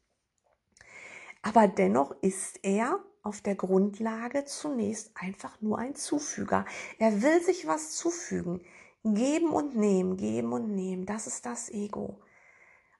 Aber 1.43 1.69
dennoch 1.69 2.15
ist 2.23 2.61
er 2.63 3.05
auf 3.25 3.41
der 3.41 3.57
Grundlage 3.57 4.45
zunächst 4.45 5.11
einfach 5.15 5.61
nur 5.61 5.79
ein 5.79 5.97
Zufüger. 5.97 6.67
Er 6.99 7.23
will 7.23 7.43
sich 7.43 7.67
was 7.67 7.93
zufügen. 7.93 8.61
Geben 9.03 9.51
und 9.51 9.77
nehmen, 9.77 10.17
geben 10.17 10.53
und 10.53 10.75
nehmen, 10.75 11.05
das 11.05 11.27
ist 11.27 11.45
das 11.45 11.69
Ego. 11.71 12.21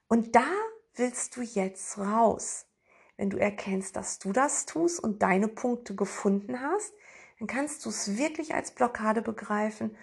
Und 0.07 0.35
da 0.35 0.47
willst 0.95 1.35
du 1.35 1.41
jetzt 1.41 1.97
raus. 1.97 2.65
Wenn 3.17 3.29
du 3.29 3.37
erkennst, 3.37 3.95
dass 3.95 4.19
du 4.19 4.33
das 4.33 4.65
tust 4.65 4.99
und 4.99 5.23
deine 5.23 5.47
Punkte 5.47 5.95
gefunden 5.95 6.59
hast, 6.59 6.93
dann 7.39 7.47
kannst 7.47 7.85
du 7.85 7.89
es 7.89 8.17
wirklich 8.17 8.53
als 8.53 8.71
Blockade 8.71 9.21
begreifen 9.21 9.95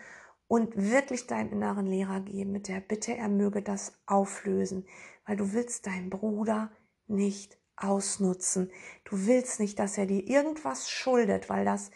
und 0.48 0.76
wirklich 0.76 1.26
deinem 1.26 1.52
inneren 1.52 1.86
Lehrer 1.86 2.20
geben 2.20 2.52
mit 2.52 2.68
der 2.68 2.80
Bitte, 2.80 3.16
er 3.16 3.28
möge 3.28 3.62
das 3.62 3.92
auflösen, 4.06 4.86
weil 5.26 5.36
du 5.36 5.52
willst 5.52 5.86
deinen 5.86 6.10
Bruder 6.10 6.70
nicht 7.06 7.58
ausnutzen. 7.82 8.70
Du 9.04 9.26
willst 9.26 9.60
nicht, 9.60 9.78
dass 9.78 9.98
er 9.98 10.06
dir 10.06 10.26
irgendwas 10.26 10.88
schuldet, 10.90 11.48
weil 11.48 11.64
das, 11.64 11.90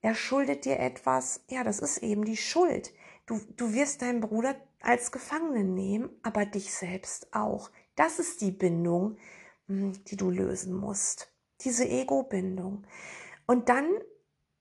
er 0.00 0.14
schuldet 0.14 0.64
dir 0.64 0.78
etwas, 0.78 1.44
ja, 1.48 1.64
das 1.64 1.78
ist 1.78 1.98
eben 1.98 2.24
die 2.24 2.36
Schuld. 2.36 2.92
Du, 3.26 3.40
du 3.56 3.72
wirst 3.72 4.02
deinen 4.02 4.20
Bruder 4.20 4.56
als 4.80 5.12
Gefangenen 5.12 5.74
nehmen, 5.74 6.10
aber 6.22 6.44
dich 6.44 6.74
selbst 6.74 7.34
auch. 7.34 7.70
Das 7.94 8.18
ist 8.18 8.40
die 8.40 8.50
Bindung, 8.50 9.16
hm, 9.66 9.92
die 10.04 10.16
du 10.16 10.30
lösen 10.30 10.74
musst. 10.74 11.32
Diese 11.60 11.88
Ego-Bindung. 11.88 12.84
Und 13.46 13.68
dann, 13.68 13.86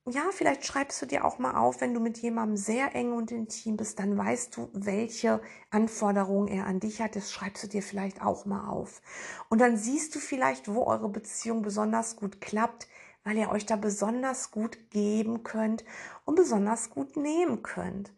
ja, 0.10 0.24
vielleicht 0.32 0.66
schreibst 0.66 1.00
du 1.02 1.06
dir 1.06 1.26
auch 1.26 1.38
mal 1.38 1.56
auf, 1.56 1.80
wenn 1.80 1.94
du 1.94 2.00
mit 2.00 2.18
jemandem 2.18 2.58
sehr 2.58 2.96
eng 2.96 3.14
und 3.14 3.32
intim 3.32 3.78
bist, 3.78 4.00
dann 4.00 4.18
weißt 4.18 4.58
du, 4.58 4.70
welche 4.74 5.42
Anforderungen 5.70 6.48
er 6.48 6.66
an 6.66 6.80
dich 6.80 7.02
hat. 7.02 7.16
Das 7.16 7.32
schreibst 7.32 7.64
du 7.64 7.68
dir 7.68 7.84
vielleicht 7.84 8.22
auch 8.22 8.46
mal 8.46 8.68
auf. 8.68 9.02
Und 9.50 9.62
dann 9.62 9.78
siehst 9.78 10.16
du 10.16 10.20
vielleicht, 10.20 10.74
wo 10.74 10.86
eure 10.86 11.10
Beziehung 11.10 11.62
besonders 11.62 12.16
gut 12.16 12.42
klappt, 12.42 12.88
weil 13.24 13.38
ihr 13.38 13.52
euch 13.52 13.68
da 13.68 13.76
besonders 13.76 14.50
gut 14.50 14.90
geben 14.90 15.44
könnt 15.44 15.86
und 16.26 16.34
besonders 16.36 16.90
gut 16.90 17.16
nehmen 17.16 17.62
könnt. 17.62 18.12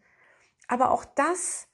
Aber 0.68 0.90
auch 0.90 1.04
das 1.04 1.68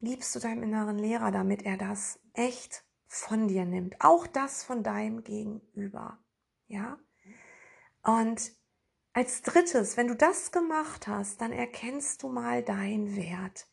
gibst 0.00 0.34
du 0.36 0.38
deinem 0.38 0.62
inneren 0.62 0.98
Lehrer, 0.98 1.32
damit 1.32 1.62
er 1.62 1.76
das 1.76 2.20
echt 2.32 2.84
von 3.08 3.48
dir 3.48 3.64
nimmt. 3.64 3.96
Auch 4.00 4.28
das 4.28 4.62
von 4.62 4.84
deinem 4.84 5.24
Gegenüber. 5.24 6.18
Ja? 6.68 6.96
Und 8.04 8.52
als 9.12 9.42
drittes, 9.42 9.96
wenn 9.96 10.08
du 10.08 10.16
das 10.16 10.52
gemacht 10.52 11.06
hast, 11.06 11.40
dann 11.40 11.52
erkennst 11.52 12.22
du 12.22 12.28
mal 12.28 12.62
deinen 12.62 13.16
Wert, 13.16 13.66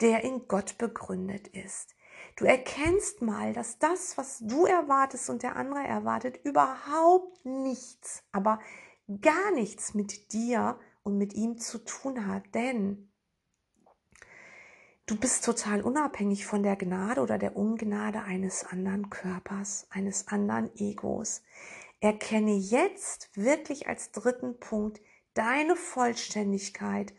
der 0.00 0.22
in 0.24 0.46
Gott 0.46 0.78
begründet 0.78 1.48
ist. 1.48 1.94
Du 2.36 2.44
erkennst 2.44 3.22
mal, 3.22 3.52
dass 3.52 3.78
das, 3.78 4.16
was 4.16 4.38
du 4.40 4.64
erwartest 4.64 5.28
und 5.28 5.42
der 5.42 5.56
andere 5.56 5.80
erwartet, 5.80 6.40
überhaupt 6.44 7.44
nichts, 7.44 8.22
aber 8.32 8.60
gar 9.20 9.50
nichts 9.52 9.94
mit 9.94 10.32
dir 10.32 10.78
und 11.02 11.18
mit 11.18 11.34
ihm 11.34 11.58
zu 11.58 11.78
tun 11.78 12.26
hat. 12.26 12.54
Denn 12.54 13.10
du 15.06 15.16
bist 15.16 15.44
total 15.44 15.82
unabhängig 15.82 16.46
von 16.46 16.62
der 16.62 16.76
Gnade 16.76 17.20
oder 17.20 17.38
der 17.38 17.56
Ungnade 17.56 18.22
eines 18.22 18.64
anderen 18.64 19.10
Körpers, 19.10 19.86
eines 19.90 20.28
anderen 20.28 20.70
Egos. 20.76 21.42
Erkenne 22.00 22.56
jetzt 22.56 23.30
wirklich 23.34 23.88
als 23.88 24.10
dritten 24.10 24.58
Punkt 24.58 25.00
deine 25.34 25.76
Vollständigkeit 25.76 27.14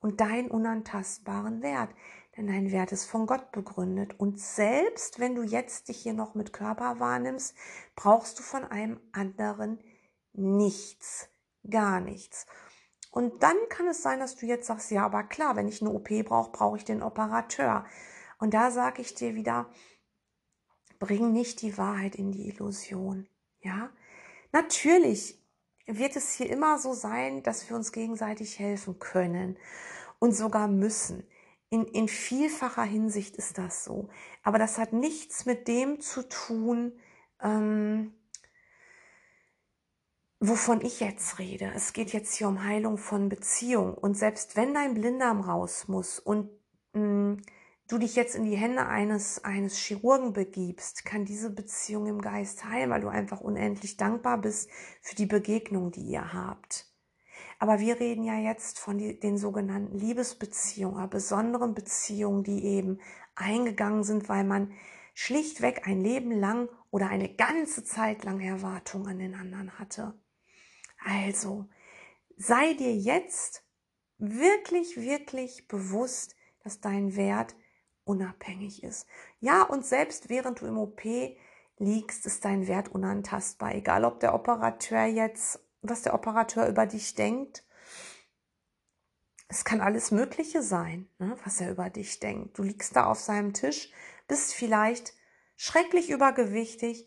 und 0.00 0.20
deinen 0.20 0.50
unantastbaren 0.50 1.62
Wert. 1.62 1.90
Denn 2.36 2.46
dein 2.46 2.70
Wert 2.70 2.92
ist 2.92 3.06
von 3.06 3.26
Gott 3.26 3.50
begründet. 3.50 4.14
Und 4.18 4.38
selbst 4.38 5.18
wenn 5.18 5.34
du 5.34 5.42
jetzt 5.42 5.88
dich 5.88 5.98
hier 5.98 6.12
noch 6.12 6.34
mit 6.34 6.52
Körper 6.52 7.00
wahrnimmst, 7.00 7.56
brauchst 7.96 8.38
du 8.38 8.42
von 8.42 8.64
einem 8.64 9.00
anderen 9.12 9.80
nichts. 10.32 11.28
Gar 11.68 12.00
nichts. 12.00 12.46
Und 13.10 13.42
dann 13.42 13.56
kann 13.68 13.88
es 13.88 14.02
sein, 14.02 14.20
dass 14.20 14.36
du 14.36 14.46
jetzt 14.46 14.66
sagst, 14.66 14.90
ja, 14.90 15.04
aber 15.04 15.24
klar, 15.24 15.56
wenn 15.56 15.66
ich 15.66 15.80
eine 15.80 15.90
OP 15.90 16.08
brauche, 16.24 16.52
brauche 16.52 16.76
ich 16.76 16.84
den 16.84 17.02
Operateur. 17.02 17.84
Und 18.38 18.54
da 18.54 18.70
sage 18.70 19.02
ich 19.02 19.14
dir 19.14 19.34
wieder, 19.34 19.68
bring 20.98 21.32
nicht 21.32 21.62
die 21.62 21.76
Wahrheit 21.76 22.14
in 22.14 22.30
die 22.30 22.48
Illusion. 22.48 23.26
Ja, 23.60 23.90
natürlich 24.52 25.38
wird 25.86 26.16
es 26.16 26.32
hier 26.32 26.50
immer 26.50 26.78
so 26.78 26.92
sein, 26.92 27.42
dass 27.42 27.68
wir 27.68 27.76
uns 27.76 27.92
gegenseitig 27.92 28.58
helfen 28.58 28.98
können 28.98 29.56
und 30.18 30.32
sogar 30.32 30.68
müssen. 30.68 31.26
In, 31.70 31.84
in 31.84 32.08
vielfacher 32.08 32.84
Hinsicht 32.84 33.36
ist 33.36 33.58
das 33.58 33.84
so. 33.84 34.08
Aber 34.42 34.58
das 34.58 34.78
hat 34.78 34.92
nichts 34.92 35.46
mit 35.46 35.68
dem 35.68 36.00
zu 36.00 36.26
tun, 36.28 36.92
ähm, 37.42 38.14
wovon 40.40 40.80
ich 40.80 41.00
jetzt 41.00 41.38
rede. 41.38 41.72
Es 41.74 41.92
geht 41.92 42.12
jetzt 42.12 42.34
hier 42.34 42.48
um 42.48 42.64
Heilung 42.64 42.96
von 42.96 43.28
Beziehung. 43.28 43.94
Und 43.94 44.16
selbst 44.16 44.56
wenn 44.56 44.74
dein 44.74 44.94
Blinddarm 44.94 45.40
raus 45.40 45.88
muss 45.88 46.18
und 46.18 46.50
mh, 46.94 47.02
mm, 47.02 47.42
du 47.88 47.98
dich 47.98 48.14
jetzt 48.14 48.36
in 48.36 48.44
die 48.44 48.56
Hände 48.56 48.86
eines, 48.86 49.44
eines 49.44 49.76
Chirurgen 49.78 50.32
begibst, 50.32 51.04
kann 51.04 51.24
diese 51.24 51.50
Beziehung 51.50 52.06
im 52.06 52.20
Geist 52.20 52.64
heilen, 52.64 52.90
weil 52.90 53.00
du 53.00 53.08
einfach 53.08 53.40
unendlich 53.40 53.96
dankbar 53.96 54.38
bist 54.38 54.70
für 55.00 55.16
die 55.16 55.26
Begegnung, 55.26 55.90
die 55.90 56.02
ihr 56.02 56.32
habt. 56.32 56.86
Aber 57.58 57.80
wir 57.80 57.98
reden 57.98 58.24
ja 58.24 58.38
jetzt 58.38 58.78
von 58.78 58.98
die, 58.98 59.18
den 59.18 59.36
sogenannten 59.36 59.98
Liebesbeziehungen, 59.98 61.10
besonderen 61.10 61.74
Beziehungen, 61.74 62.44
die 62.44 62.64
eben 62.64 63.00
eingegangen 63.34 64.04
sind, 64.04 64.28
weil 64.28 64.44
man 64.44 64.72
schlichtweg 65.14 65.88
ein 65.88 66.00
Leben 66.00 66.30
lang 66.30 66.68
oder 66.90 67.08
eine 67.08 67.34
ganze 67.34 67.82
Zeit 67.84 68.22
lang 68.24 68.40
Erwartungen 68.40 69.08
an 69.08 69.18
den 69.18 69.34
anderen 69.34 69.78
hatte. 69.78 70.14
Also, 71.04 71.66
sei 72.36 72.74
dir 72.74 72.94
jetzt 72.94 73.64
wirklich, 74.18 74.96
wirklich 74.96 75.66
bewusst, 75.68 76.36
dass 76.62 76.80
dein 76.80 77.16
Wert 77.16 77.56
unabhängig 78.08 78.82
ist. 78.82 79.06
Ja, 79.40 79.62
und 79.62 79.84
selbst 79.84 80.28
während 80.28 80.60
du 80.60 80.66
im 80.66 80.78
OP 80.78 81.02
liegst, 81.78 82.26
ist 82.26 82.44
dein 82.44 82.66
Wert 82.66 82.88
unantastbar. 82.88 83.74
Egal, 83.74 84.04
ob 84.04 84.20
der 84.20 84.34
Operateur 84.34 85.04
jetzt, 85.04 85.60
was 85.82 86.02
der 86.02 86.14
Operateur 86.14 86.68
über 86.68 86.86
dich 86.86 87.14
denkt. 87.14 87.64
Es 89.48 89.64
kann 89.64 89.80
alles 89.80 90.10
Mögliche 90.10 90.62
sein, 90.62 91.08
ne, 91.18 91.36
was 91.44 91.60
er 91.60 91.70
über 91.70 91.88
dich 91.88 92.20
denkt. 92.20 92.58
Du 92.58 92.62
liegst 92.62 92.96
da 92.96 93.06
auf 93.06 93.18
seinem 93.18 93.54
Tisch, 93.54 93.90
bist 94.26 94.54
vielleicht 94.54 95.14
schrecklich 95.56 96.10
übergewichtig 96.10 97.06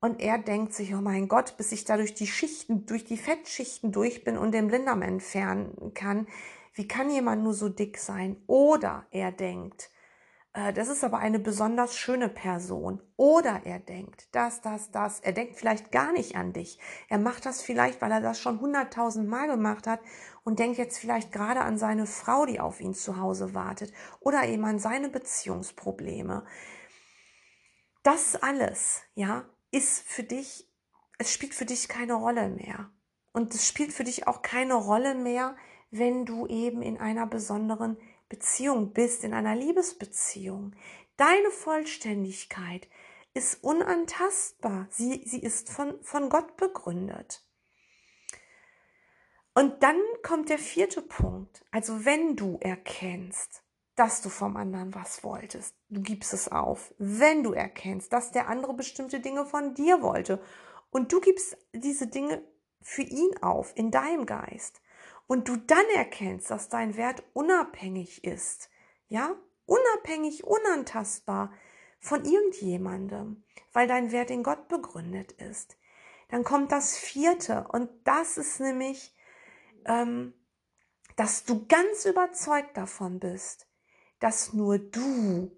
und 0.00 0.20
er 0.20 0.38
denkt 0.38 0.72
sich, 0.72 0.94
oh 0.94 1.00
mein 1.00 1.28
Gott, 1.28 1.56
bis 1.56 1.70
ich 1.70 1.84
da 1.84 1.96
durch 1.96 2.14
die 2.14 2.26
Schichten, 2.26 2.86
durch 2.86 3.04
die 3.04 3.18
Fettschichten 3.18 3.92
durch 3.92 4.24
bin 4.24 4.38
und 4.38 4.52
den 4.52 4.68
Blinddarm 4.68 5.02
entfernen 5.02 5.92
kann, 5.94 6.26
wie 6.74 6.88
kann 6.88 7.10
jemand 7.10 7.42
nur 7.42 7.52
so 7.52 7.68
dick 7.68 7.98
sein? 7.98 8.42
Oder 8.46 9.06
er 9.10 9.30
denkt, 9.30 9.90
das 10.74 10.88
ist 10.88 11.02
aber 11.02 11.18
eine 11.18 11.38
besonders 11.38 11.96
schöne 11.96 12.28
Person. 12.28 13.02
Oder 13.16 13.62
er 13.64 13.78
denkt, 13.78 14.28
das, 14.32 14.60
das, 14.60 14.90
das. 14.90 15.20
Er 15.20 15.32
denkt 15.32 15.56
vielleicht 15.56 15.90
gar 15.92 16.12
nicht 16.12 16.36
an 16.36 16.52
dich. 16.52 16.78
Er 17.08 17.18
macht 17.18 17.46
das 17.46 17.62
vielleicht, 17.62 18.02
weil 18.02 18.12
er 18.12 18.20
das 18.20 18.38
schon 18.38 18.60
hunderttausend 18.60 19.26
Mal 19.28 19.46
gemacht 19.46 19.86
hat 19.86 20.00
und 20.44 20.58
denkt 20.58 20.76
jetzt 20.76 20.98
vielleicht 20.98 21.32
gerade 21.32 21.60
an 21.60 21.78
seine 21.78 22.06
Frau, 22.06 22.44
die 22.44 22.60
auf 22.60 22.80
ihn 22.82 22.92
zu 22.92 23.18
Hause 23.18 23.54
wartet. 23.54 23.94
Oder 24.20 24.44
eben 24.44 24.64
an 24.66 24.78
seine 24.78 25.08
Beziehungsprobleme. 25.08 26.44
Das 28.02 28.36
alles, 28.36 29.00
ja, 29.14 29.46
ist 29.70 30.02
für 30.02 30.22
dich, 30.22 30.68
es 31.16 31.32
spielt 31.32 31.54
für 31.54 31.64
dich 31.64 31.88
keine 31.88 32.14
Rolle 32.14 32.50
mehr. 32.50 32.90
Und 33.32 33.54
es 33.54 33.66
spielt 33.66 33.94
für 33.94 34.04
dich 34.04 34.26
auch 34.28 34.42
keine 34.42 34.74
Rolle 34.74 35.14
mehr, 35.14 35.56
wenn 35.90 36.26
du 36.26 36.46
eben 36.46 36.82
in 36.82 36.98
einer 36.98 37.26
besonderen 37.26 37.96
Beziehung 38.32 38.94
bist, 38.94 39.24
in 39.24 39.34
einer 39.34 39.54
Liebesbeziehung. 39.54 40.74
Deine 41.18 41.50
Vollständigkeit 41.50 42.88
ist 43.34 43.62
unantastbar. 43.62 44.86
Sie, 44.88 45.22
sie 45.26 45.40
ist 45.42 45.68
von, 45.68 46.02
von 46.02 46.30
Gott 46.30 46.56
begründet. 46.56 47.46
Und 49.52 49.82
dann 49.82 50.00
kommt 50.22 50.48
der 50.48 50.58
vierte 50.58 51.02
Punkt. 51.02 51.62
Also 51.70 52.06
wenn 52.06 52.34
du 52.34 52.56
erkennst, 52.62 53.62
dass 53.96 54.22
du 54.22 54.30
vom 54.30 54.56
anderen 54.56 54.94
was 54.94 55.22
wolltest, 55.22 55.76
du 55.90 56.00
gibst 56.00 56.32
es 56.32 56.50
auf. 56.50 56.94
Wenn 56.96 57.42
du 57.42 57.52
erkennst, 57.52 58.14
dass 58.14 58.32
der 58.32 58.48
andere 58.48 58.72
bestimmte 58.72 59.20
Dinge 59.20 59.44
von 59.44 59.74
dir 59.74 60.00
wollte 60.00 60.42
und 60.90 61.12
du 61.12 61.20
gibst 61.20 61.58
diese 61.74 62.06
Dinge 62.06 62.42
für 62.80 63.02
ihn 63.02 63.36
auf 63.42 63.76
in 63.76 63.90
deinem 63.90 64.24
Geist, 64.24 64.80
und 65.26 65.48
du 65.48 65.56
dann 65.56 65.86
erkennst, 65.94 66.50
dass 66.50 66.68
dein 66.68 66.96
Wert 66.96 67.22
unabhängig 67.32 68.24
ist, 68.24 68.70
ja, 69.08 69.34
unabhängig, 69.66 70.44
unantastbar 70.44 71.52
von 72.00 72.24
irgendjemandem, 72.24 73.44
weil 73.72 73.86
dein 73.86 74.12
Wert 74.12 74.30
in 74.30 74.42
Gott 74.42 74.68
begründet 74.68 75.32
ist, 75.32 75.76
dann 76.28 76.44
kommt 76.44 76.72
das 76.72 76.96
vierte 76.96 77.66
und 77.72 77.90
das 78.04 78.38
ist 78.38 78.58
nämlich, 78.58 79.14
ähm, 79.84 80.34
dass 81.16 81.44
du 81.44 81.66
ganz 81.66 82.06
überzeugt 82.06 82.76
davon 82.76 83.20
bist, 83.20 83.68
dass 84.18 84.52
nur 84.52 84.78
du, 84.78 85.50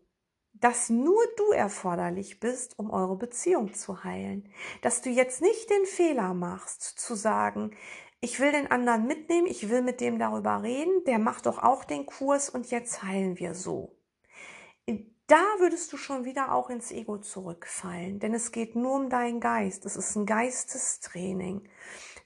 dass 0.55 0.91
nur 0.91 1.23
du 1.37 1.53
erforderlich 1.53 2.41
bist, 2.41 2.79
um 2.79 2.91
eure 2.91 3.17
Beziehung 3.17 3.75
zu 3.75 4.03
heilen. 4.05 4.49
Dass 4.83 5.03
du 5.03 5.11
jetzt 5.11 5.43
nicht 5.43 5.71
den 5.71 5.85
Fehler 5.87 6.35
machst, 6.35 6.83
zu 6.83 7.15
sagen, 7.15 7.77
ich 8.25 8.41
will 8.41 8.53
den 8.53 8.71
anderen 8.71 9.07
mitnehmen, 9.07 9.47
ich 9.47 9.69
will 9.69 9.83
mit 9.83 10.01
dem 10.01 10.19
darüber 10.19 10.63
reden, 10.63 11.05
der 11.07 11.19
macht 11.19 11.47
doch 11.47 11.59
auch 11.59 11.85
den 11.85 12.07
Kurs 12.07 12.49
und 12.49 12.71
jetzt 12.71 13.03
heilen 13.03 13.39
wir 13.39 13.55
so. 13.55 13.95
Da 15.27 15.43
würdest 15.59 15.91
du 15.91 15.97
schon 15.97 16.27
wieder 16.27 16.53
auch 16.53 16.69
ins 16.69 16.93
Ego 16.93 17.17
zurückfallen, 17.17 18.19
denn 18.19 18.35
es 18.35 18.53
geht 18.53 18.77
nur 18.77 18.95
um 18.97 19.09
deinen 19.09 19.41
Geist. 19.41 19.87
Es 19.87 19.97
ist 19.97 20.17
ein 20.17 20.27
Geistestraining. 20.27 21.67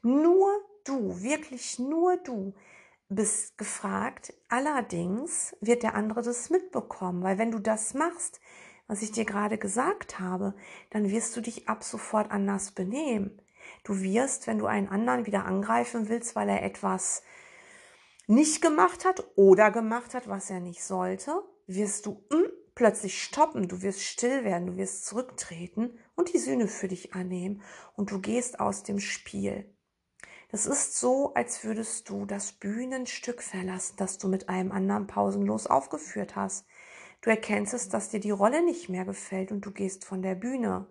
Nur 0.02 0.48
du, 0.82 1.22
wirklich 1.22 1.78
nur 1.78 2.16
du 2.16 2.54
bist 3.08 3.56
gefragt. 3.56 4.34
Allerdings 4.48 5.56
wird 5.60 5.84
der 5.84 5.94
andere 5.94 6.22
das 6.22 6.50
mitbekommen, 6.50 7.22
weil 7.22 7.38
wenn 7.38 7.52
du 7.52 7.60
das 7.60 7.94
machst, 7.94 8.40
was 8.88 9.02
ich 9.02 9.12
dir 9.12 9.24
gerade 9.24 9.58
gesagt 9.58 10.18
habe, 10.18 10.54
dann 10.90 11.08
wirst 11.08 11.36
du 11.36 11.40
dich 11.40 11.68
ab 11.68 11.84
sofort 11.84 12.32
anders 12.32 12.72
benehmen. 12.72 13.40
Du 13.84 14.00
wirst, 14.00 14.46
wenn 14.46 14.58
du 14.58 14.66
einen 14.66 14.88
anderen 14.88 15.26
wieder 15.26 15.44
angreifen 15.44 16.08
willst, 16.08 16.36
weil 16.36 16.48
er 16.48 16.62
etwas 16.62 17.22
nicht 18.26 18.60
gemacht 18.60 19.04
hat 19.04 19.24
oder 19.36 19.70
gemacht 19.70 20.14
hat, 20.14 20.28
was 20.28 20.50
er 20.50 20.60
nicht 20.60 20.84
sollte, 20.84 21.42
wirst 21.66 22.06
du 22.06 22.24
mm, 22.30 22.52
plötzlich 22.74 23.22
stoppen, 23.22 23.68
du 23.68 23.82
wirst 23.82 24.02
still 24.02 24.44
werden, 24.44 24.66
du 24.66 24.76
wirst 24.76 25.06
zurücktreten 25.06 25.98
und 26.14 26.32
die 26.32 26.38
Sühne 26.38 26.68
für 26.68 26.88
dich 26.88 27.14
annehmen 27.14 27.62
und 27.96 28.10
du 28.10 28.20
gehst 28.20 28.60
aus 28.60 28.82
dem 28.82 29.00
Spiel. 29.00 29.74
Das 30.50 30.64
ist 30.64 30.98
so, 30.98 31.34
als 31.34 31.64
würdest 31.64 32.08
du 32.08 32.24
das 32.24 32.52
Bühnenstück 32.52 33.42
verlassen, 33.42 33.96
das 33.98 34.16
du 34.16 34.28
mit 34.28 34.48
einem 34.48 34.72
anderen 34.72 35.06
pausenlos 35.06 35.66
aufgeführt 35.66 36.36
hast. 36.36 36.66
Du 37.20 37.30
erkennst 37.30 37.74
es, 37.74 37.88
dass 37.88 38.10
dir 38.10 38.20
die 38.20 38.30
Rolle 38.30 38.64
nicht 38.64 38.88
mehr 38.88 39.04
gefällt 39.04 39.50
und 39.50 39.62
du 39.62 39.72
gehst 39.72 40.04
von 40.04 40.22
der 40.22 40.34
Bühne. 40.34 40.86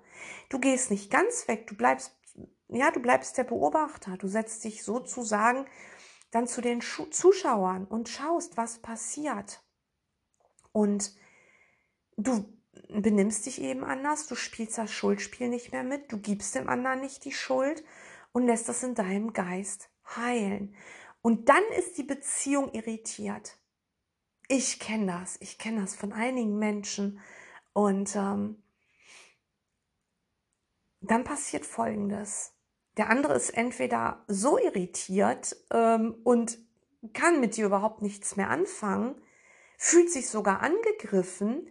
Du 0.49 0.59
gehst 0.59 0.91
nicht 0.91 1.09
ganz 1.09 1.47
weg, 1.47 1.67
du 1.67 1.75
bleibst 1.75 2.16
ja, 2.69 2.91
du 2.91 2.99
bleibst 2.99 3.37
der 3.37 3.43
Beobachter. 3.43 4.17
Du 4.17 4.27
setzt 4.27 4.63
dich 4.63 4.83
sozusagen 4.83 5.65
dann 6.31 6.47
zu 6.47 6.61
den 6.61 6.81
Schu 6.81 7.05
Zuschauern 7.05 7.85
und 7.85 8.09
schaust, 8.09 8.57
was 8.57 8.79
passiert. 8.79 9.63
Und 10.71 11.15
du 12.17 12.45
benimmst 12.89 13.45
dich 13.45 13.61
eben 13.61 13.83
anders, 13.83 14.27
du 14.27 14.35
spielst 14.35 14.77
das 14.77 14.91
Schuldspiel 14.91 15.49
nicht 15.49 15.71
mehr 15.71 15.83
mit, 15.83 16.11
du 16.11 16.19
gibst 16.19 16.55
dem 16.55 16.69
anderen 16.69 17.01
nicht 17.01 17.25
die 17.25 17.31
Schuld 17.31 17.83
und 18.31 18.45
lässt 18.45 18.69
das 18.69 18.83
in 18.83 18.95
deinem 18.95 19.33
Geist 19.33 19.89
heilen. 20.15 20.75
Und 21.21 21.49
dann 21.49 21.63
ist 21.77 21.97
die 21.97 22.03
Beziehung 22.03 22.71
irritiert. 22.73 23.57
Ich 24.47 24.79
kenne 24.79 25.07
das, 25.07 25.37
ich 25.41 25.57
kenne 25.57 25.81
das 25.81 25.95
von 25.95 26.13
einigen 26.13 26.57
Menschen. 26.57 27.19
Und 27.73 28.15
ähm, 28.15 28.63
dann 31.01 31.23
passiert 31.23 31.65
Folgendes. 31.65 32.56
Der 32.97 33.09
andere 33.09 33.35
ist 33.35 33.51
entweder 33.51 34.23
so 34.27 34.57
irritiert 34.57 35.55
ähm, 35.71 36.15
und 36.23 36.57
kann 37.13 37.39
mit 37.39 37.55
dir 37.55 37.67
überhaupt 37.67 38.01
nichts 38.01 38.35
mehr 38.35 38.49
anfangen, 38.49 39.15
fühlt 39.77 40.11
sich 40.11 40.29
sogar 40.29 40.61
angegriffen, 40.61 41.67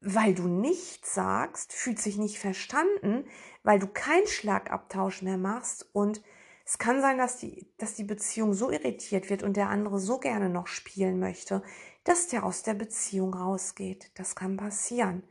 weil 0.00 0.34
du 0.34 0.48
nichts 0.48 1.14
sagst, 1.14 1.72
fühlt 1.72 1.98
sich 1.98 2.16
nicht 2.16 2.38
verstanden, 2.38 3.26
weil 3.62 3.78
du 3.78 3.86
keinen 3.86 4.26
Schlagabtausch 4.26 5.22
mehr 5.22 5.36
machst 5.36 5.88
und 5.92 6.22
es 6.64 6.78
kann 6.78 7.00
sein, 7.00 7.16
dass 7.16 7.38
die, 7.38 7.70
dass 7.78 7.94
die 7.94 8.04
Beziehung 8.04 8.52
so 8.52 8.70
irritiert 8.70 9.30
wird 9.30 9.44
und 9.44 9.56
der 9.56 9.68
andere 9.68 10.00
so 10.00 10.18
gerne 10.18 10.48
noch 10.48 10.66
spielen 10.66 11.20
möchte, 11.20 11.62
dass 12.02 12.26
der 12.26 12.44
aus 12.44 12.62
der 12.62 12.74
Beziehung 12.74 13.34
rausgeht. 13.34 14.10
Das 14.14 14.34
kann 14.34 14.56
passieren. 14.56 15.22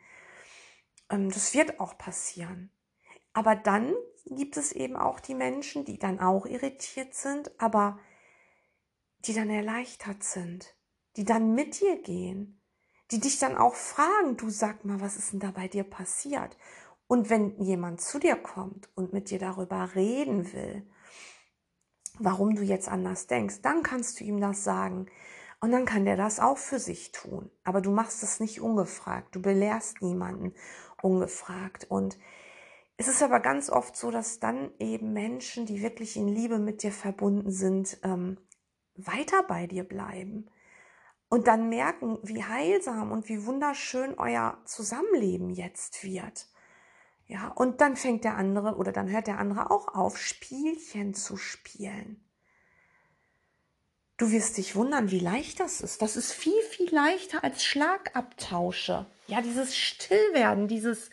Ähm, 1.09 1.29
das 1.29 1.53
wird 1.53 1.79
auch 1.79 1.97
passieren. 1.97 2.71
Aber 3.33 3.55
dann 3.55 3.93
gibt 4.25 4.57
es 4.57 4.71
eben 4.71 4.95
auch 4.95 5.19
die 5.19 5.35
Menschen, 5.35 5.85
die 5.85 5.99
dann 5.99 6.19
auch 6.19 6.45
irritiert 6.45 7.13
sind, 7.13 7.51
aber 7.59 7.99
die 9.19 9.33
dann 9.33 9.49
erleichtert 9.49 10.23
sind, 10.23 10.75
die 11.15 11.25
dann 11.25 11.53
mit 11.53 11.79
dir 11.79 12.01
gehen, 12.01 12.61
die 13.11 13.19
dich 13.19 13.39
dann 13.39 13.57
auch 13.57 13.75
fragen, 13.75 14.37
du 14.37 14.49
sag 14.49 14.85
mal, 14.85 14.99
was 15.01 15.15
ist 15.15 15.33
denn 15.33 15.39
da 15.39 15.51
bei 15.51 15.67
dir 15.67 15.83
passiert? 15.83 16.57
Und 17.07 17.29
wenn 17.29 17.59
jemand 17.61 18.01
zu 18.01 18.17
dir 18.19 18.35
kommt 18.35 18.89
und 18.95 19.13
mit 19.13 19.29
dir 19.29 19.37
darüber 19.37 19.93
reden 19.93 20.51
will, 20.53 20.87
warum 22.17 22.55
du 22.55 22.63
jetzt 22.63 22.89
anders 22.89 23.27
denkst, 23.27 23.61
dann 23.61 23.83
kannst 23.83 24.19
du 24.19 24.23
ihm 24.23 24.41
das 24.41 24.63
sagen. 24.63 25.07
Und 25.59 25.71
dann 25.71 25.85
kann 25.85 26.05
der 26.05 26.17
das 26.17 26.39
auch 26.39 26.57
für 26.57 26.79
sich 26.79 27.11
tun. 27.11 27.49
Aber 27.63 27.81
du 27.81 27.91
machst 27.91 28.23
es 28.23 28.39
nicht 28.39 28.59
ungefragt. 28.59 29.35
Du 29.35 29.41
belehrst 29.41 30.01
niemanden 30.01 30.53
ungefragt. 31.01 31.85
Und 31.89 32.17
es 32.97 33.07
ist 33.07 33.21
aber 33.21 33.39
ganz 33.39 33.69
oft 33.69 33.95
so, 33.95 34.09
dass 34.09 34.39
dann 34.39 34.71
eben 34.79 35.13
Menschen, 35.13 35.65
die 35.65 35.81
wirklich 35.81 36.15
in 36.15 36.27
Liebe 36.27 36.59
mit 36.59 36.83
dir 36.83 36.91
verbunden 36.91 37.51
sind, 37.51 37.97
ähm, 38.03 38.37
weiter 38.95 39.43
bei 39.43 39.67
dir 39.67 39.83
bleiben 39.83 40.49
und 41.27 41.47
dann 41.47 41.67
merken, 41.67 42.19
wie 42.23 42.43
heilsam 42.43 43.11
und 43.11 43.27
wie 43.27 43.45
wunderschön 43.45 44.17
euer 44.17 44.57
Zusammenleben 44.65 45.49
jetzt 45.49 46.03
wird. 46.03 46.47
Ja, 47.27 47.49
und 47.49 47.81
dann 47.81 47.97
fängt 47.97 48.23
der 48.23 48.37
andere 48.37 48.75
oder 48.75 48.91
dann 48.91 49.09
hört 49.09 49.27
der 49.27 49.39
andere 49.39 49.71
auch 49.71 49.89
auf, 49.89 50.17
Spielchen 50.17 51.13
zu 51.13 51.37
spielen. 51.37 52.21
Du 54.17 54.31
wirst 54.31 54.57
dich 54.57 54.75
wundern, 54.75 55.11
wie 55.11 55.19
leicht 55.19 55.59
das 55.59 55.81
ist. 55.81 56.01
Das 56.01 56.15
ist 56.15 56.31
viel, 56.31 56.61
viel 56.69 56.93
leichter 56.93 57.43
als 57.43 57.65
Schlagabtausche. 57.65 59.07
Ja, 59.27 59.41
dieses 59.41 59.75
Stillwerden, 59.75 60.69
dieses, 60.69 61.09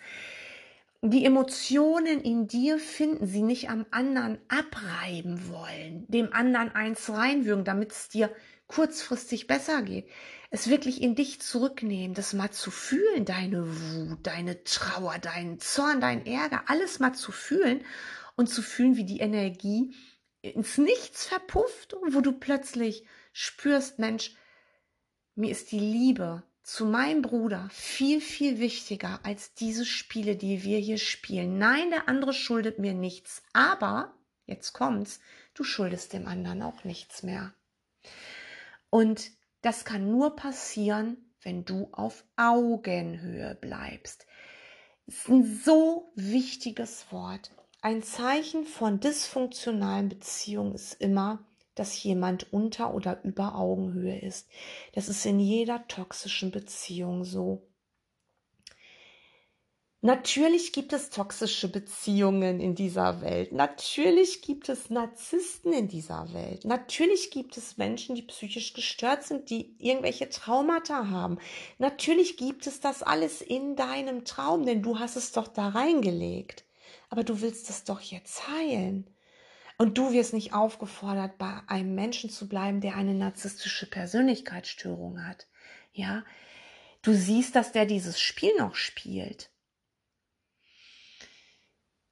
die 1.05 1.25
Emotionen 1.25 2.21
in 2.21 2.47
dir 2.47 2.79
finden, 2.79 3.27
sie 3.27 3.43
nicht 3.43 3.69
am 3.69 3.87
anderen 3.91 4.39
abreiben 4.47 5.49
wollen, 5.49 6.07
dem 6.09 6.33
anderen 6.33 6.71
eins 6.71 7.11
reinwürgen, 7.11 7.65
damit 7.65 7.91
es 7.91 8.09
dir 8.09 8.33
kurzfristig 8.69 9.49
besser 9.49 9.83
geht. 9.83 10.09
Es 10.51 10.71
wirklich 10.71 11.03
in 11.03 11.17
dich 11.17 11.41
zurücknehmen, 11.41 12.15
das 12.15 12.35
mal 12.35 12.53
zu 12.53 12.71
fühlen, 12.71 13.25
deine 13.25 13.67
Wut, 13.67 14.19
deine 14.23 14.63
Trauer, 14.63 15.19
deinen 15.19 15.59
Zorn, 15.59 16.01
dein 16.01 16.25
Ärger, 16.25 16.65
alles 16.69 17.01
mal 17.01 17.15
zu 17.15 17.33
fühlen 17.33 17.85
und 18.37 18.49
zu 18.49 18.63
fühlen, 18.63 18.97
wie 18.97 19.05
die 19.05 19.21
Energie 19.21 19.95
ins 20.41 20.79
Nichts 20.79 21.27
verpufft 21.27 21.95
und 21.95 22.15
wo 22.15 22.21
du 22.21 22.33
plötzlich 22.33 23.05
spürst, 23.33 23.99
Mensch, 23.99 24.37
mir 25.35 25.51
ist 25.51 25.73
die 25.73 25.81
Liebe 25.81 26.45
zu 26.63 26.87
meinem 26.87 27.23
Bruder 27.23 27.69
viel, 27.73 28.21
viel 28.21 28.59
wichtiger 28.59 29.21
als 29.25 29.55
diese 29.55 29.85
Spiele, 29.85 30.37
die 30.37 30.63
wir 30.63 30.79
hier 30.79 30.99
spielen. 30.99 31.59
Nein, 31.59 31.91
der 31.91 32.09
andere 32.09 32.33
schuldet 32.33 32.79
mir 32.79 32.95
nichts, 32.95 33.43
aber, 33.53 34.15
jetzt 34.47 34.73
kommt's, 34.73 35.21
du 35.55 35.65
schuldest 35.65 36.13
dem 36.13 36.27
anderen 36.27 36.63
auch 36.63 36.85
nichts 36.85 37.23
mehr. 37.23 37.53
Und 38.91 39.31
das 39.63 39.85
kann 39.85 40.11
nur 40.11 40.37
passieren, 40.37 41.17
wenn 41.43 41.65
du 41.65 41.89
auf 41.93 42.25
Augenhöhe 42.37 43.57
bleibst. 43.57 44.27
Das 45.07 45.17
ist 45.17 45.29
ein 45.29 45.45
so 45.65 46.13
wichtiges 46.15 47.11
Wort. 47.11 47.51
Ein 47.81 48.03
Zeichen 48.03 48.65
von 48.65 49.01
dysfunktionalen 49.01 50.09
Beziehungen 50.09 50.75
ist 50.75 50.95
immer, 51.01 51.45
dass 51.75 52.03
jemand 52.03 52.53
unter 52.53 52.95
oder 52.95 53.23
über 53.25 53.55
Augenhöhe 53.57 54.19
ist. 54.19 54.49
Das 54.93 55.09
ist 55.09 55.25
in 55.27 55.41
jeder 55.41 55.87
toxischen 55.89 56.51
Beziehung 56.51 57.25
so. 57.25 57.67
Natürlich 60.05 60.73
gibt 60.73 60.93
es 60.93 61.11
toxische 61.11 61.69
Beziehungen 61.69 62.59
in 62.59 62.75
dieser 62.75 63.21
Welt. 63.21 63.53
Natürlich 63.53 64.43
gibt 64.43 64.69
es 64.69 64.91
Narzissten 64.91 65.73
in 65.73 65.87
dieser 65.87 66.33
Welt. 66.35 66.65
Natürlich 66.65 67.31
gibt 67.31 67.57
es 67.57 67.77
Menschen, 67.77 68.17
die 68.17 68.23
psychisch 68.23 68.73
gestört 68.73 69.23
sind, 69.23 69.49
die 69.49 69.77
irgendwelche 69.79 70.29
Traumata 70.29 71.09
haben. 71.09 71.39
Natürlich 71.79 72.37
gibt 72.37 72.67
es 72.67 72.81
das 72.81 73.05
alles 73.05 73.43
in 73.43 73.77
deinem 73.77 74.25
Traum, 74.25 74.67
denn 74.67 74.83
du 74.83 74.99
hast 74.99 75.15
es 75.15 75.31
doch 75.31 75.47
da 75.47 75.69
reingelegt. 75.69 76.65
Aber 77.09 77.23
du 77.23 77.41
willst 77.41 77.71
es 77.71 77.85
doch 77.85 78.01
jetzt 78.01 78.49
heilen. 78.49 79.07
Und 79.83 79.99
du 79.99 80.13
wirst 80.13 80.33
nicht 80.33 80.55
aufgefordert, 80.55 81.39
bei 81.39 81.61
einem 81.67 81.97
Menschen 81.97 82.31
zu 82.31 82.49
bleiben, 82.49 82.81
der 82.81 82.95
eine 82.95 83.15
narzisstische 83.15 83.91
Persönlichkeitsstörung 83.91 85.27
hat. 85.27 85.49
Ja, 85.93 86.25
du 87.03 87.13
siehst, 87.13 87.57
dass 87.57 87.73
der 87.73 87.85
dieses 87.85 88.21
Spiel 88.21 88.53
noch 88.61 88.77
spielt. 88.77 89.51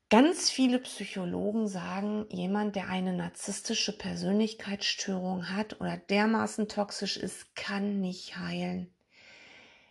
Ganz 0.09 0.51
viele 0.51 0.81
Psychologen 0.81 1.69
sagen, 1.69 2.27
jemand, 2.31 2.75
der 2.75 2.89
eine 2.89 3.13
narzisstische 3.13 3.97
Persönlichkeitsstörung 3.97 5.49
hat 5.51 5.81
oder 5.81 5.97
dermaßen 5.97 6.67
toxisch 6.67 7.17
ist, 7.19 7.55
kann 7.55 8.01
nicht 8.01 8.37
heilen. 8.37 8.93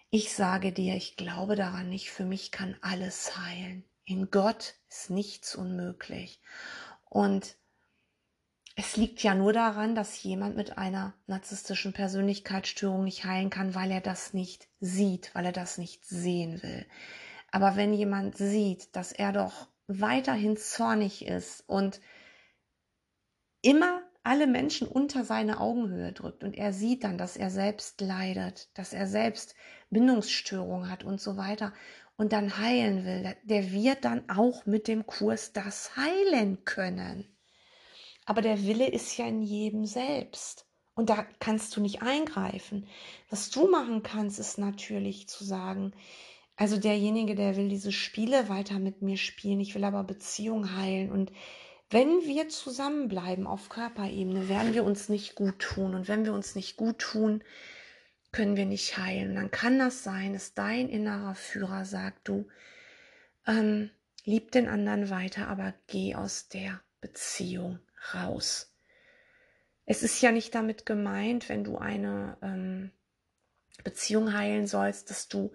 Ich 0.10 0.34
sage 0.34 0.74
dir, 0.74 0.96
ich 0.96 1.16
glaube 1.16 1.56
daran 1.56 1.88
nicht. 1.88 2.12
Für 2.12 2.26
mich 2.26 2.52
kann 2.52 2.76
alles 2.82 3.38
heilen. 3.38 3.86
In 4.04 4.32
Gott 4.32 4.74
ist 4.90 5.10
nichts 5.10 5.56
unmöglich. 5.56 6.42
Und 7.06 7.56
es 8.80 8.96
liegt 8.96 9.22
ja 9.24 9.36
nur 9.36 9.52
daran, 9.52 9.94
dass 9.94 10.24
jemand 10.24 10.56
mit 10.56 10.78
einer 10.78 11.14
narzisstischen 11.28 11.92
Persönlichkeitsstörung 11.92 13.04
nicht 13.04 13.26
heilen 13.26 13.50
kann, 13.50 13.76
weil 13.76 13.92
er 13.92 14.00
das 14.00 14.34
nicht 14.34 14.70
sieht, 14.80 15.36
weil 15.36 15.46
er 15.46 15.52
das 15.52 15.78
nicht 15.78 16.06
sehen 16.06 16.64
will. 16.64 16.86
Aber 17.52 17.76
wenn 17.76 17.94
jemand 17.94 18.38
sieht, 18.38 18.96
dass 18.96 19.12
er 19.12 19.34
doch 19.34 19.68
weiterhin 19.88 20.56
zornig 20.56 21.26
ist 21.26 21.68
und 21.68 22.00
immer 23.62 24.02
alle 24.24 24.48
Menschen 24.48 24.88
unter 24.88 25.26
seine 25.26 25.60
Augenhöhe 25.60 26.14
drückt 26.14 26.46
und 26.46 26.56
er 26.56 26.72
sieht 26.72 27.04
dann, 27.04 27.18
dass 27.18 27.36
er 27.36 27.50
selbst 27.50 28.00
leidet, 28.00 28.70
dass 28.78 28.94
er 28.94 29.08
selbst 29.08 29.56
Bindungsstörungen 29.90 30.90
hat 30.90 31.04
und 31.04 31.20
so 31.20 31.36
weiter 31.36 31.74
und 32.16 32.32
dann 32.32 32.58
heilen 32.58 33.04
will, 33.04 33.36
der 33.44 33.74
wird 33.74 34.06
dann 34.06 34.30
auch 34.30 34.66
mit 34.66 34.88
dem 34.88 35.06
Kurs 35.06 35.52
das 35.52 35.98
heilen 35.98 36.64
können. 36.64 37.28
Aber 38.30 38.44
der 38.44 38.64
Wille 38.64 38.88
ist 38.88 39.18
ja 39.18 39.26
in 39.26 39.42
jedem 39.42 39.88
selbst. 39.88 40.68
Und 40.94 41.10
da 41.10 41.26
kannst 41.40 41.76
du 41.76 41.82
nicht 41.82 42.04
eingreifen. 42.04 42.86
Was 43.32 43.50
du 43.50 43.68
machen 43.68 44.04
kannst, 44.04 44.38
ist 44.38 44.60
natürlich 44.60 45.28
zu 45.28 45.44
sagen, 45.44 45.94
also 46.56 46.78
derjenige, 46.78 47.34
der 47.34 47.58
will 47.58 47.70
diese 47.70 47.92
Spiele 47.92 48.48
weiter 48.48 48.78
mit 48.78 49.02
mir 49.02 49.18
spielen, 49.18 49.60
ich 49.60 49.74
will 49.74 49.84
aber 49.84 50.04
Beziehung 50.04 50.76
heilen. 50.76 51.12
Und 51.12 51.32
wenn 51.90 52.22
wir 52.22 52.50
zusammenbleiben 52.50 53.48
auf 53.48 53.68
Körperebene, 53.68 54.48
werden 54.48 54.76
wir 54.76 54.84
uns 54.84 55.10
nicht 55.10 55.34
gut 55.34 55.58
tun. 55.58 55.96
Und 55.96 56.08
wenn 56.08 56.24
wir 56.24 56.34
uns 56.34 56.54
nicht 56.54 56.78
gut 56.78 57.00
tun, 57.00 57.44
können 58.32 58.58
wir 58.58 58.68
nicht 58.68 58.96
heilen. 59.00 59.30
Und 59.30 59.36
dann 59.38 59.50
kann 59.50 59.80
das 59.80 60.04
sein, 60.04 60.34
dass 60.34 60.54
dein 60.54 60.88
innerer 60.88 61.34
Führer 61.34 61.84
sagt, 61.84 62.28
du 62.28 62.46
ähm, 63.48 63.90
lieb 64.24 64.52
den 64.52 64.68
anderen 64.68 65.10
weiter, 65.10 65.48
aber 65.48 65.74
geh 65.88 66.14
aus 66.14 66.48
der 66.48 66.80
Beziehung 67.02 67.80
raus. 68.14 68.74
Es 69.86 70.04
ist 70.04 70.22
ja 70.22 70.32
nicht 70.32 70.54
damit 70.56 70.86
gemeint, 70.86 71.50
wenn 71.50 71.64
du 71.64 71.78
eine 71.78 72.38
ähm, 72.42 72.92
Beziehung 73.84 74.34
heilen 74.34 74.68
sollst, 74.68 75.10
dass 75.10 75.28
du 75.28 75.52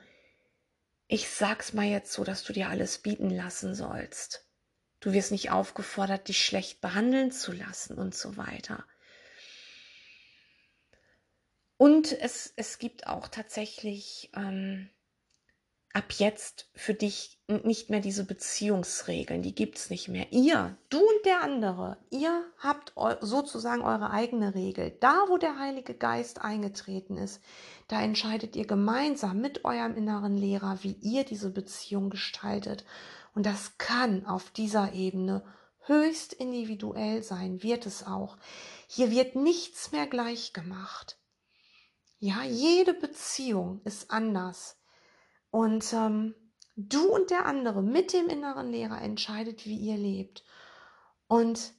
ich 1.07 1.29
sag's 1.29 1.73
mal 1.73 1.87
jetzt 1.87 2.13
so, 2.13 2.25
dass 2.25 2.45
du 2.45 2.53
dir 2.53 2.69
alles 2.69 2.99
bieten 2.99 3.31
lassen 3.31 3.75
sollst. 3.75 4.49
Du 5.01 5.13
wirst 5.13 5.33
nicht 5.33 5.51
aufgefordert, 5.51 6.29
dich 6.29 6.45
schlecht 6.45 6.81
behandeln 6.81 7.31
zu 7.31 7.53
lassen 7.53 7.99
und 7.99 8.15
so 8.15 8.37
weiter. 8.37 8.87
Und 11.77 12.13
es, 12.13 12.53
es 12.57 12.79
gibt 12.79 13.07
auch 13.07 13.29
tatsächlich 13.29 14.31
ähm, 14.35 14.89
ab 15.95 16.13
jetzt 16.13 16.69
für 16.75 16.93
dich 16.93 17.41
nicht 17.47 17.89
mehr 17.89 18.01
diese 18.01 18.25
Beziehungsregeln, 18.25 19.43
die 19.43 19.55
gibt 19.55 19.79
es 19.79 19.91
nicht 19.91 20.09
mehr. 20.09 20.33
Ihr, 20.33 20.77
du 20.91 20.99
und 20.99 21.25
der 21.25 21.41
andere, 21.41 21.99
ihr 22.11 22.45
habt 22.59 22.93
sozusagen 23.21 23.83
eure 23.83 24.11
eigene 24.11 24.55
Regel. 24.55 24.97
Da, 25.01 25.25
wo 25.29 25.39
der 25.39 25.59
Heilige 25.59 25.95
Geist 25.95 26.43
eingetreten 26.43 27.17
ist, 27.17 27.41
da 27.87 28.03
entscheidet 28.03 28.57
ihr 28.57 28.67
gemeinsam 28.67 29.41
mit 29.41 29.65
eurem 29.65 29.97
inneren 29.97 30.37
Lehrer, 30.37 30.79
wie 30.83 30.97
ihr 31.01 31.25
diese 31.25 31.51
Beziehung 31.51 32.11
gestaltet. 32.11 32.85
Und 33.35 33.47
das 33.47 33.79
kann 33.79 34.27
auf 34.27 34.51
dieser 34.51 34.95
Ebene 34.95 35.45
höchst 35.87 36.33
individuell 36.33 37.23
sein, 37.23 37.63
wird 37.63 37.87
es 37.87 38.05
auch. 38.05 38.37
Hier 38.89 39.13
wird 39.13 39.37
nichts 39.37 39.93
mehr 39.93 40.09
gleich 40.09 40.53
gemacht. 40.53 41.19
Ja, 42.19 42.43
jede 42.43 42.95
Beziehung 42.95 43.81
ist 43.85 44.11
anders. 44.11 44.77
Und 45.55 45.93
ähm, 45.93 46.35
du 46.75 47.15
und 47.15 47.31
der 47.31 47.47
andere 47.47 47.81
mit 47.81 48.13
dem 48.13 48.27
inneren 48.27 48.73
Lehrer 48.73 49.01
entscheidet, 49.01 49.67
wie 49.67 49.77
ihr 49.77 49.97
lebt. 49.97 50.43
Und 51.29 51.73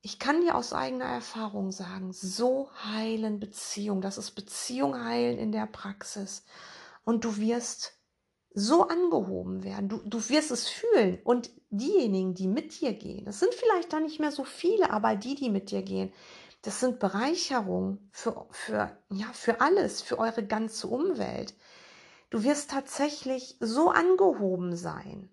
ich 0.00 0.20
kann 0.20 0.42
dir 0.42 0.54
aus 0.54 0.72
eigener 0.72 1.06
Erfahrung 1.06 1.72
sagen, 1.72 2.12
so 2.12 2.70
heilen 2.84 3.40
Beziehungen. 3.40 4.00
Das 4.00 4.16
ist 4.16 4.30
Beziehung 4.36 5.02
heilen 5.04 5.38
in 5.38 5.50
der 5.50 5.66
Praxis. 5.66 6.44
Und 7.02 7.24
du 7.24 7.36
wirst 7.38 7.94
so 8.54 8.86
angehoben 8.86 9.64
werden. 9.64 9.88
Du, 9.88 9.96
du 10.04 10.28
wirst 10.28 10.52
es 10.52 10.68
fühlen. 10.68 11.18
Und 11.24 11.50
diejenigen, 11.70 12.34
die 12.34 12.46
mit 12.46 12.80
dir 12.80 12.92
gehen, 12.92 13.24
das 13.24 13.40
sind 13.40 13.54
vielleicht 13.54 13.92
da 13.92 13.98
nicht 13.98 14.20
mehr 14.20 14.30
so 14.30 14.44
viele, 14.44 14.92
aber 14.92 15.16
die, 15.16 15.34
die 15.34 15.50
mit 15.50 15.72
dir 15.72 15.82
gehen, 15.82 16.12
das 16.62 16.78
sind 16.78 17.00
Bereicherungen 17.00 18.08
für, 18.12 18.46
für, 18.52 18.96
ja, 19.08 19.26
für 19.32 19.60
alles, 19.60 20.00
für 20.00 20.16
eure 20.20 20.46
ganze 20.46 20.86
Umwelt. 20.86 21.54
Du 22.30 22.44
wirst 22.44 22.70
tatsächlich 22.70 23.56
so 23.58 23.90
angehoben 23.90 24.76
sein, 24.76 25.28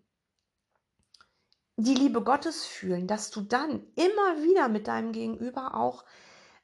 die 1.75 1.93
Liebe 1.93 2.23
Gottes 2.23 2.65
fühlen, 2.65 3.05
dass 3.05 3.29
du 3.29 3.41
dann 3.41 3.85
immer 3.95 4.41
wieder 4.41 4.67
mit 4.67 4.87
deinem 4.87 5.11
Gegenüber 5.11 5.75
auch 5.75 6.05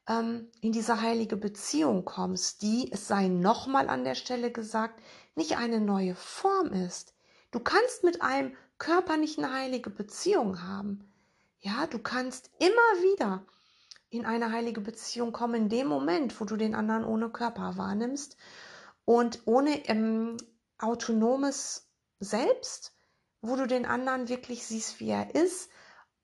ähm, 0.07 0.49
in 0.59 0.71
diese 0.71 1.01
heilige 1.01 1.37
Beziehung 1.37 2.03
kommst, 2.03 2.63
die, 2.63 2.91
es 2.91 3.07
sei 3.07 3.27
nochmal 3.27 3.89
an 3.89 4.03
der 4.03 4.15
Stelle 4.15 4.51
gesagt, 4.51 4.99
nicht 5.35 5.57
eine 5.57 5.79
neue 5.79 6.15
Form 6.15 6.73
ist. 6.73 7.13
Du 7.51 7.59
kannst 7.59 8.03
mit 8.03 8.23
einem 8.23 8.55
Körper 8.79 9.17
nicht 9.17 9.37
eine 9.37 9.53
heilige 9.53 9.91
Beziehung 9.91 10.63
haben. 10.63 11.13
Ja, 11.59 11.85
du 11.85 11.99
kannst 11.99 12.49
immer 12.57 13.03
wieder 13.03 13.45
in 14.09 14.25
eine 14.25 14.51
heilige 14.51 14.81
Beziehung 14.81 15.31
kommen 15.31 15.55
in 15.55 15.69
dem 15.69 15.87
Moment, 15.87 16.41
wo 16.41 16.45
du 16.45 16.57
den 16.57 16.73
anderen 16.73 17.05
ohne 17.05 17.29
Körper 17.29 17.77
wahrnimmst 17.77 18.35
und 19.05 19.41
ohne 19.45 19.87
ähm, 19.87 20.37
autonomes 20.77 21.89
Selbst, 22.19 22.93
wo 23.41 23.55
du 23.55 23.67
den 23.67 23.85
anderen 23.85 24.29
wirklich 24.29 24.65
siehst, 24.65 24.99
wie 24.99 25.09
er 25.09 25.35
ist. 25.35 25.69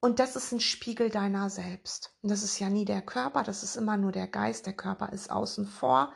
Und 0.01 0.19
das 0.19 0.37
ist 0.37 0.53
ein 0.53 0.61
Spiegel 0.61 1.09
deiner 1.09 1.49
selbst. 1.49 2.15
Und 2.21 2.29
das 2.31 2.43
ist 2.43 2.57
ja 2.59 2.69
nie 2.69 2.85
der 2.85 3.01
Körper, 3.01 3.43
das 3.43 3.63
ist 3.63 3.75
immer 3.75 3.97
nur 3.97 4.13
der 4.13 4.27
Geist. 4.27 4.65
Der 4.65 4.73
Körper 4.73 5.11
ist 5.11 5.29
außen 5.29 5.67
vor. 5.67 6.13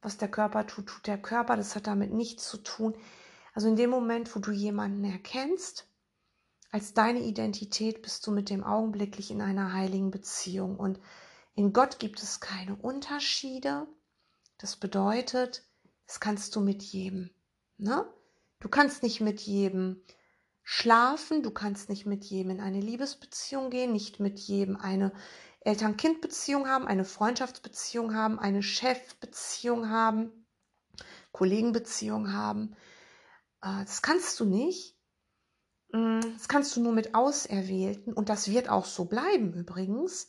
Was 0.00 0.16
der 0.18 0.30
Körper 0.30 0.66
tut, 0.66 0.86
tut 0.86 1.06
der 1.08 1.18
Körper. 1.18 1.56
Das 1.56 1.74
hat 1.74 1.88
damit 1.88 2.12
nichts 2.12 2.48
zu 2.48 2.58
tun. 2.58 2.96
Also 3.54 3.66
in 3.66 3.74
dem 3.74 3.90
Moment, 3.90 4.34
wo 4.36 4.40
du 4.40 4.52
jemanden 4.52 5.02
erkennst, 5.02 5.88
als 6.70 6.94
deine 6.94 7.20
Identität 7.20 8.02
bist 8.02 8.24
du 8.26 8.30
mit 8.30 8.50
dem 8.50 8.62
augenblicklich 8.62 9.32
in 9.32 9.42
einer 9.42 9.72
heiligen 9.72 10.12
Beziehung. 10.12 10.76
Und 10.76 11.00
in 11.56 11.72
Gott 11.72 11.98
gibt 11.98 12.22
es 12.22 12.38
keine 12.38 12.76
Unterschiede. 12.76 13.88
Das 14.58 14.76
bedeutet, 14.76 15.64
das 16.08 16.20
kannst 16.20 16.56
du 16.56 16.60
mit 16.60 16.82
jedem. 16.82 17.30
Ne? 17.76 18.04
Du 18.60 18.68
kannst 18.68 19.02
nicht 19.04 19.20
mit 19.20 19.40
jedem 19.42 20.02
schlafen, 20.64 21.42
du 21.42 21.50
kannst 21.50 21.88
nicht 21.90 22.06
mit 22.06 22.24
jedem 22.24 22.50
in 22.52 22.60
eine 22.60 22.80
Liebesbeziehung 22.80 23.70
gehen, 23.70 23.92
nicht 23.92 24.18
mit 24.18 24.38
jedem 24.38 24.76
eine 24.76 25.12
Eltern-Kind-Beziehung 25.60 26.66
haben, 26.66 26.88
eine 26.88 27.04
Freundschaftsbeziehung 27.04 28.14
haben, 28.14 28.38
eine 28.38 28.62
Chefbeziehung 28.62 29.90
haben, 29.90 30.46
Kollegenbeziehung 31.32 32.32
haben. 32.32 32.74
Äh, 33.62 33.84
das 33.84 34.00
kannst 34.00 34.40
du 34.40 34.46
nicht. 34.46 34.96
Mm, 35.92 36.20
das 36.20 36.48
kannst 36.48 36.74
du 36.74 36.80
nur 36.80 36.92
mit 36.92 37.14
Auserwählten 37.14 38.14
und 38.14 38.30
das 38.30 38.48
wird 38.48 38.70
auch 38.70 38.86
so 38.86 39.04
bleiben 39.04 39.52
übrigens 39.52 40.28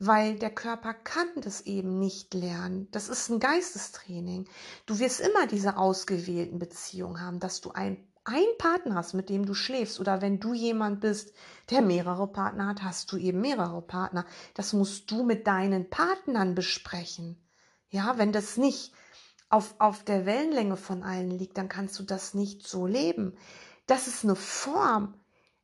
weil 0.00 0.36
der 0.36 0.50
Körper 0.50 0.94
kann 0.94 1.28
das 1.36 1.60
eben 1.60 1.98
nicht 1.98 2.34
lernen. 2.34 2.88
Das 2.90 3.08
ist 3.08 3.28
ein 3.28 3.38
Geistestraining. 3.38 4.48
Du 4.86 4.98
wirst 4.98 5.20
immer 5.20 5.46
diese 5.46 5.76
ausgewählten 5.76 6.58
Beziehungen 6.58 7.20
haben, 7.20 7.38
dass 7.38 7.60
du 7.60 7.70
ein 7.70 8.06
ein 8.24 8.44
Partner 8.58 8.96
hast, 8.96 9.14
mit 9.14 9.28
dem 9.30 9.46
du 9.46 9.54
schläfst, 9.54 9.98
oder 9.98 10.20
wenn 10.20 10.40
du 10.40 10.52
jemand 10.52 11.00
bist, 11.00 11.32
der 11.70 11.80
mehrere 11.80 12.26
Partner 12.26 12.68
hat, 12.68 12.82
hast 12.82 13.10
du 13.12 13.16
eben 13.16 13.40
mehrere 13.40 13.80
Partner. 13.80 14.26
Das 14.54 14.72
musst 14.72 15.10
du 15.10 15.24
mit 15.24 15.46
deinen 15.46 15.88
Partnern 15.88 16.54
besprechen. 16.54 17.42
Ja, 17.88 18.18
wenn 18.18 18.30
das 18.30 18.56
nicht 18.56 18.92
auf, 19.48 19.74
auf 19.78 20.04
der 20.04 20.26
Wellenlänge 20.26 20.76
von 20.76 21.02
allen 21.02 21.30
liegt, 21.30 21.58
dann 21.58 21.68
kannst 21.68 21.98
du 21.98 22.02
das 22.02 22.34
nicht 22.34 22.66
so 22.66 22.86
leben. 22.86 23.36
Das 23.86 24.06
ist 24.06 24.22
eine 24.22 24.36
Form. 24.36 25.14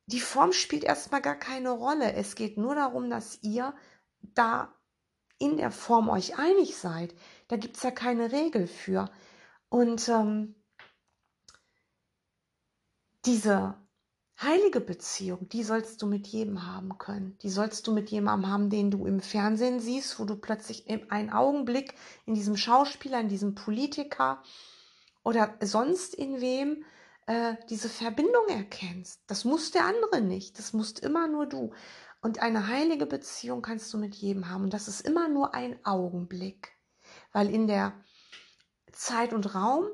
Die 0.07 0.20
Form 0.20 0.53
spielt 0.53 0.83
erstmal 0.83 1.20
gar 1.20 1.37
keine 1.37 1.70
Rolle. 1.70 2.14
Es 2.14 2.37
geht 2.37 2.57
nur 2.57 2.75
darum, 2.75 3.11
dass 3.11 3.38
ihr 3.42 3.75
da 4.20 4.74
in 5.38 5.57
der 5.57 5.70
Form 5.70 6.09
euch 6.09 6.38
einig 6.38 6.76
seid. 6.76 7.14
Da 7.48 7.57
gibt 7.57 7.76
es 7.76 7.83
ja 7.83 7.90
keine 7.90 8.33
Regel 8.33 8.66
für. 8.66 9.11
Und 9.68 10.09
ähm, 10.09 10.55
diese 13.24 13.74
heilige 14.40 14.81
Beziehung, 14.81 15.48
die 15.48 15.62
sollst 15.62 16.00
du 16.02 16.07
mit 16.07 16.26
jedem 16.26 16.66
haben 16.66 16.98
können. 16.98 17.38
Die 17.42 17.50
sollst 17.50 17.87
du 17.87 17.92
mit 17.92 18.11
jemandem 18.11 18.50
haben, 18.50 18.70
den 18.70 18.90
du 18.90 19.07
im 19.07 19.20
Fernsehen 19.20 19.81
siehst, 19.81 20.18
wo 20.18 20.24
du 20.24 20.37
plötzlich 20.37 20.88
in 20.88 21.11
einen 21.11 21.31
Augenblick 21.31 21.94
in 22.26 22.35
diesem 22.35 22.57
Schauspieler, 22.57 23.20
in 23.20 23.29
diesem 23.29 23.55
Politiker 23.55 24.42
oder 25.22 25.55
sonst 25.61 26.14
in 26.14 26.40
wem 26.40 26.85
äh, 27.26 27.55
diese 27.68 27.88
Verbindung 27.88 28.46
erkennst. 28.48 29.22
Das 29.26 29.44
muss 29.44 29.70
der 29.70 29.85
andere 29.85 30.20
nicht. 30.20 30.59
Das 30.59 30.72
musst 30.72 31.00
immer 31.00 31.26
nur 31.29 31.46
du. 31.46 31.72
Und 32.20 32.40
eine 32.40 32.66
heilige 32.66 33.07
Beziehung 33.07 33.62
kannst 33.62 33.92
du 33.92 33.98
mit 33.98 34.14
jedem 34.14 34.48
haben. 34.48 34.64
Und 34.64 34.72
das 34.72 34.88
ist 34.88 35.02
immer 35.02 35.29
nur 35.29 35.55
ein 35.55 35.85
Augenblick. 35.85 36.72
Weil 37.33 37.50
in 37.50 37.66
der 37.66 37.92
Zeit- 38.92 39.33
und 39.33 39.55
Raum, 39.55 39.88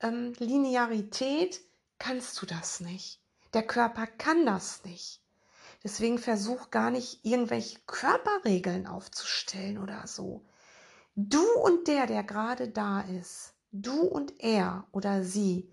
ähm, 0.00 0.32
kannst 1.98 2.42
du 2.42 2.46
das 2.46 2.80
nicht. 2.80 3.22
Der 3.54 3.66
Körper 3.66 4.06
kann 4.06 4.44
das 4.46 4.84
nicht. 4.84 5.22
Deswegen 5.84 6.18
versuch 6.18 6.70
gar 6.70 6.90
nicht, 6.90 7.24
irgendwelche 7.24 7.80
Körperregeln 7.86 8.86
aufzustellen 8.86 9.78
oder 9.78 10.06
so. 10.06 10.44
Du 11.14 11.44
und 11.62 11.88
der, 11.88 12.06
der 12.06 12.22
gerade 12.22 12.68
da 12.68 13.00
ist, 13.02 13.54
du 13.72 14.00
und 14.00 14.40
er 14.40 14.86
oder 14.92 15.24
sie, 15.24 15.72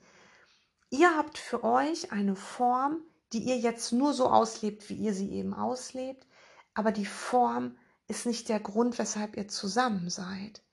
ihr 0.90 1.16
habt 1.16 1.38
für 1.38 1.64
euch 1.64 2.12
eine 2.12 2.36
Form, 2.36 3.02
die 3.34 3.44
ihr 3.44 3.58
jetzt 3.58 3.92
nur 3.92 4.14
so 4.14 4.30
auslebt, 4.30 4.90
wie 4.90 4.96
ihr 4.96 5.14
sie 5.14 5.32
eben 5.32 5.54
auslebt, 5.54 6.26
aber 6.74 6.92
die 6.92 7.06
Form 7.06 7.78
ist 8.08 8.26
nicht 8.26 8.50
der 8.50 8.60
Grund, 8.60 8.98
weshalb 8.98 9.38
ihr 9.38 9.48
zusammen 9.48 10.10
seid. 10.10 10.64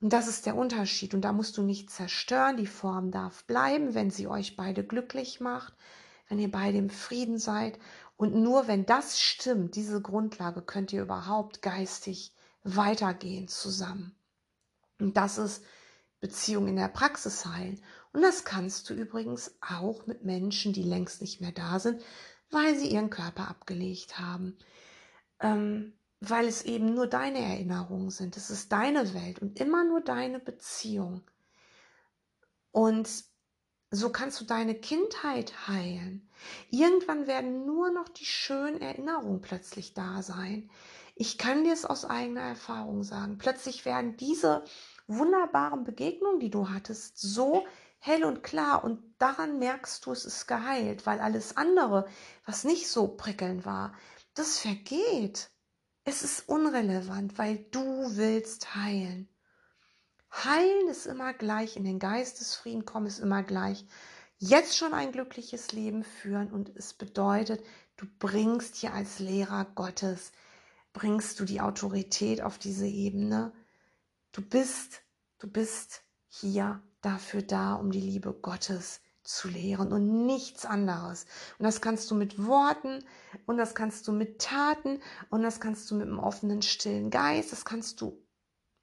Und 0.00 0.12
das 0.12 0.28
ist 0.28 0.46
der 0.46 0.56
Unterschied. 0.56 1.14
Und 1.14 1.22
da 1.22 1.32
musst 1.32 1.56
du 1.56 1.62
nicht 1.62 1.90
zerstören. 1.90 2.56
Die 2.56 2.66
Form 2.66 3.10
darf 3.10 3.44
bleiben, 3.44 3.94
wenn 3.94 4.10
sie 4.10 4.26
euch 4.26 4.56
beide 4.56 4.84
glücklich 4.84 5.40
macht, 5.40 5.74
wenn 6.28 6.38
ihr 6.38 6.50
beide 6.50 6.78
im 6.78 6.90
Frieden 6.90 7.38
seid. 7.38 7.78
Und 8.16 8.34
nur 8.34 8.66
wenn 8.68 8.86
das 8.86 9.20
stimmt, 9.20 9.76
diese 9.76 10.00
Grundlage, 10.00 10.62
könnt 10.62 10.92
ihr 10.92 11.02
überhaupt 11.02 11.62
geistig 11.62 12.34
weitergehen 12.62 13.48
zusammen. 13.48 14.14
Und 14.98 15.16
das 15.16 15.38
ist 15.38 15.64
Beziehung 16.20 16.68
in 16.68 16.76
der 16.76 16.88
Praxis 16.88 17.44
heilen. 17.46 17.82
Und 18.16 18.22
das 18.22 18.46
kannst 18.46 18.88
du 18.88 18.94
übrigens 18.94 19.58
auch 19.60 20.06
mit 20.06 20.24
Menschen, 20.24 20.72
die 20.72 20.84
längst 20.84 21.20
nicht 21.20 21.42
mehr 21.42 21.52
da 21.52 21.78
sind, 21.78 22.02
weil 22.50 22.74
sie 22.74 22.88
ihren 22.88 23.10
Körper 23.10 23.46
abgelegt 23.50 24.18
haben. 24.18 24.56
Ähm, 25.38 25.92
weil 26.20 26.46
es 26.46 26.62
eben 26.62 26.94
nur 26.94 27.08
deine 27.08 27.40
Erinnerungen 27.40 28.08
sind. 28.08 28.38
Es 28.38 28.48
ist 28.48 28.72
deine 28.72 29.12
Welt 29.12 29.40
und 29.40 29.60
immer 29.60 29.84
nur 29.84 30.00
deine 30.00 30.40
Beziehung. 30.40 31.24
Und 32.70 33.06
so 33.90 34.08
kannst 34.08 34.40
du 34.40 34.46
deine 34.46 34.74
Kindheit 34.74 35.68
heilen. 35.68 36.26
Irgendwann 36.70 37.26
werden 37.26 37.66
nur 37.66 37.90
noch 37.90 38.08
die 38.08 38.24
schönen 38.24 38.80
Erinnerungen 38.80 39.42
plötzlich 39.42 39.92
da 39.92 40.22
sein. 40.22 40.70
Ich 41.16 41.36
kann 41.36 41.64
dir 41.64 41.74
es 41.74 41.84
aus 41.84 42.06
eigener 42.06 42.40
Erfahrung 42.40 43.02
sagen. 43.02 43.36
Plötzlich 43.36 43.84
werden 43.84 44.16
diese 44.16 44.64
wunderbaren 45.06 45.84
Begegnungen, 45.84 46.40
die 46.40 46.50
du 46.50 46.70
hattest, 46.70 47.18
so 47.18 47.66
hell 48.06 48.24
und 48.24 48.42
klar 48.42 48.84
und 48.84 49.02
daran 49.18 49.58
merkst 49.58 50.06
du, 50.06 50.12
es 50.12 50.24
ist 50.24 50.46
geheilt, 50.46 51.06
weil 51.06 51.20
alles 51.20 51.56
andere, 51.56 52.06
was 52.44 52.64
nicht 52.64 52.88
so 52.88 53.08
prickelnd 53.08 53.66
war, 53.66 53.94
das 54.34 54.58
vergeht. 54.58 55.50
Es 56.04 56.22
ist 56.22 56.48
unrelevant, 56.48 57.36
weil 57.36 57.58
du 57.72 58.16
willst 58.16 58.76
heilen. 58.76 59.28
Heilen 60.30 60.88
ist 60.88 61.06
immer 61.06 61.32
gleich, 61.34 61.76
in 61.76 61.84
den 61.84 61.98
Geistesfrieden 61.98 62.84
kommen 62.84 63.06
ist 63.06 63.18
immer 63.18 63.42
gleich. 63.42 63.84
Jetzt 64.38 64.76
schon 64.76 64.94
ein 64.94 65.10
glückliches 65.12 65.72
Leben 65.72 66.04
führen 66.04 66.52
und 66.52 66.68
es 66.76 66.92
bedeutet, 66.92 67.64
du 67.96 68.06
bringst 68.18 68.76
hier 68.76 68.92
als 68.92 69.18
Lehrer 69.18 69.64
Gottes, 69.74 70.30
bringst 70.92 71.40
du 71.40 71.44
die 71.44 71.60
Autorität 71.60 72.42
auf 72.42 72.58
diese 72.58 72.86
Ebene. 72.86 73.52
Du 74.32 74.42
bist, 74.42 75.00
du 75.38 75.50
bist 75.50 76.02
hier 76.28 76.82
dafür 77.06 77.42
da, 77.42 77.74
um 77.74 77.90
die 77.90 78.00
Liebe 78.00 78.32
Gottes 78.32 79.00
zu 79.22 79.48
lehren 79.48 79.92
und 79.92 80.26
nichts 80.26 80.66
anderes. 80.66 81.26
Und 81.58 81.64
das 81.64 81.80
kannst 81.80 82.10
du 82.10 82.14
mit 82.14 82.44
Worten 82.44 83.04
und 83.46 83.56
das 83.56 83.74
kannst 83.74 84.06
du 84.08 84.12
mit 84.12 84.40
Taten 84.40 85.00
und 85.30 85.42
das 85.42 85.60
kannst 85.60 85.90
du 85.90 85.94
mit 85.94 86.08
einem 86.08 86.18
offenen, 86.18 86.62
stillen 86.62 87.10
Geist. 87.10 87.52
Das 87.52 87.64
kannst 87.64 88.00
du 88.00 88.22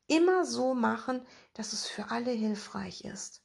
immer 0.08 0.46
so 0.46 0.74
machen, 0.74 1.26
dass 1.54 1.74
es 1.74 1.86
für 1.86 2.12
alle 2.12 2.32
hilfreich 2.32 3.04
ist. 3.04 3.42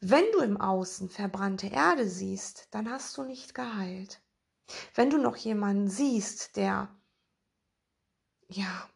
Wenn 0.00 0.24
du 0.32 0.38
im 0.40 0.60
Außen 0.60 1.10
verbrannte 1.10 1.68
Erde 1.68 2.08
siehst, 2.08 2.68
dann 2.70 2.90
hast 2.90 3.16
du 3.16 3.24
nicht 3.24 3.54
geheilt. 3.54 4.22
Wenn 4.94 5.10
du 5.10 5.18
noch 5.18 5.36
jemanden 5.36 5.88
siehst, 5.88 6.56
der 6.56 6.94
ja 8.48 8.88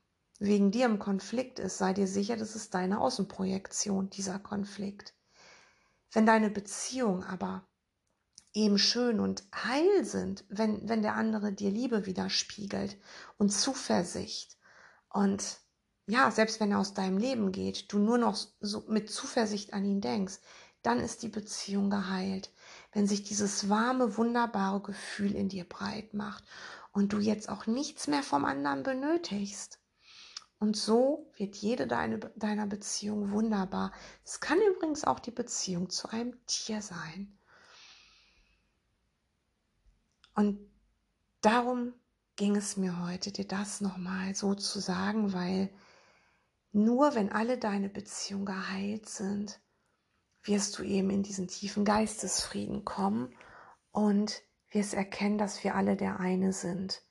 wegen 0.43 0.73
dir 0.73 0.87
im 0.87 0.99
Konflikt 0.99 1.61
ist, 1.61 1.79
sei 1.79 1.93
dir 1.93 2.09
sicher, 2.09 2.37
das 2.37 2.57
ist 2.57 2.75
deine 2.75 3.01
Außenprojektion, 3.01 4.11
dieser 4.11 4.41
Konflikt. 4.41 5.15
Wenn 6.11 6.27
deine 6.27 6.51
Beziehungen 6.51 7.23
aber 7.23 7.65
eben 8.53 8.77
schön 8.77 9.21
und 9.21 9.45
heil 9.55 10.05
sind, 10.05 10.45
wenn, 10.49 10.89
wenn 10.89 11.03
der 11.03 11.15
andere 11.15 11.53
dir 11.53 11.71
Liebe 11.71 12.07
widerspiegelt 12.07 12.99
und 13.39 13.51
Zuversicht 13.51 14.59
und 15.11 15.61
ja, 16.07 16.31
selbst 16.33 16.59
wenn 16.59 16.73
er 16.73 16.81
aus 16.81 16.93
deinem 16.93 17.19
Leben 17.19 17.53
geht, 17.53 17.93
du 17.93 18.01
nur 18.01 18.19
noch 18.19 18.37
so 18.61 18.85
mit 18.89 19.11
Zuversicht 19.11 19.73
an 19.73 19.85
ihn 19.85 20.01
denkst, 20.01 20.41
dann 20.83 20.99
ist 20.99 21.23
die 21.23 21.29
Beziehung 21.29 21.89
geheilt. 21.89 22.51
Wenn 22.91 23.07
sich 23.07 23.23
dieses 23.23 23.69
warme, 23.69 24.17
wunderbare 24.17 24.81
Gefühl 24.81 25.37
in 25.37 25.49
dir 25.49 25.65
breit 25.65 26.13
macht 26.13 26.43
und 26.91 27.13
du 27.13 27.19
jetzt 27.19 27.49
auch 27.49 27.67
nichts 27.67 28.09
mehr 28.09 28.25
vom 28.25 28.45
anderen 28.45 28.83
benötigst. 28.83 29.82
Und 30.63 30.77
so 30.77 31.29
wird 31.35 31.57
jede 31.57 31.89
deine, 31.89 32.21
deiner 32.37 32.69
Beziehung 32.69 33.33
wunderbar. 33.33 33.91
Es 34.25 34.39
kann 34.39 34.61
übrigens 34.61 35.03
auch 35.03 35.19
die 35.19 35.33
Beziehung 35.33 35.91
zu 35.91 36.09
einem 36.11 36.37
Tier 36.47 36.81
sein. 36.81 37.37
Und 40.37 40.61
darum 41.41 41.95
ging 42.37 42.55
es 42.55 42.77
mir 42.77 43.05
heute, 43.05 43.33
dir 43.33 43.45
das 43.45 43.81
nochmal 43.81 44.37
so 44.37 44.55
zu 44.55 44.79
sagen, 44.79 45.33
weil 45.33 45.69
nur 46.71 47.17
wenn 47.17 47.33
alle 47.33 47.59
deine 47.59 47.89
Beziehungen 47.89 48.47
geheilt 48.47 49.09
sind, 49.09 49.59
wirst 50.45 50.79
du 50.79 50.85
eben 50.85 51.11
in 51.11 51.25
diesen 51.25 51.49
tiefen 51.49 51.85
Geistesfrieden 51.85 52.85
kommen 52.85 53.35
und 53.91 54.43
wirst 54.71 54.95
erkennen, 54.95 55.39
dass 55.39 55.65
wir 55.65 55.75
alle 55.75 55.97
der 55.97 56.21
eine 56.21 56.53
sind. 56.53 57.03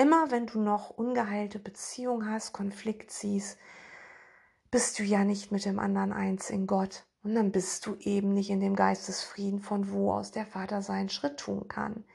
Immer 0.00 0.30
wenn 0.30 0.46
du 0.46 0.58
noch 0.58 0.88
ungeheilte 0.88 1.58
Beziehung 1.58 2.26
hast, 2.26 2.54
Konflikt 2.54 3.10
siehst, 3.10 3.58
bist 4.70 4.98
du 4.98 5.02
ja 5.02 5.24
nicht 5.24 5.52
mit 5.52 5.66
dem 5.66 5.78
anderen 5.78 6.14
eins 6.14 6.48
in 6.48 6.66
Gott. 6.66 7.04
Und 7.22 7.34
dann 7.34 7.52
bist 7.52 7.84
du 7.84 7.96
eben 7.96 8.32
nicht 8.32 8.48
in 8.48 8.60
dem 8.60 8.76
Geistesfrieden, 8.76 9.60
von 9.60 9.90
wo 9.90 10.14
aus 10.14 10.30
der 10.30 10.46
Vater 10.46 10.80
seinen 10.80 11.10
Schritt 11.10 11.36
tun 11.36 11.68
kann. 11.68 12.06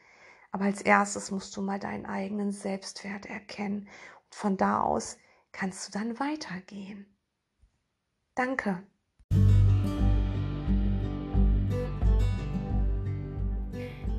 Aber 0.51 0.63
als 0.63 0.81
erstes 0.81 1.29
musst 1.29 1.55
du 1.55 1.61
mal 1.61 1.77
deinen 1.77 2.07
eigenen 2.07 2.51
Selbstwert 2.51 3.27
erkennen. 3.27 3.87
Und 4.23 4.33
von 4.33 4.57
da 4.57 4.81
aus 4.81 5.19
kannst 5.51 5.87
du 5.87 5.99
dann 5.99 6.19
weitergehen. 6.19 7.05
Danke. 8.33 8.81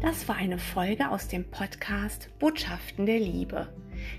Das 0.03 0.29
war 0.29 0.37
eine 0.37 0.59
Folge 0.59 1.11
aus 1.11 1.27
dem 1.29 1.51
Podcast 1.51 2.29
Botschaften 2.39 3.07
der 3.07 3.19
Liebe. 3.19 3.69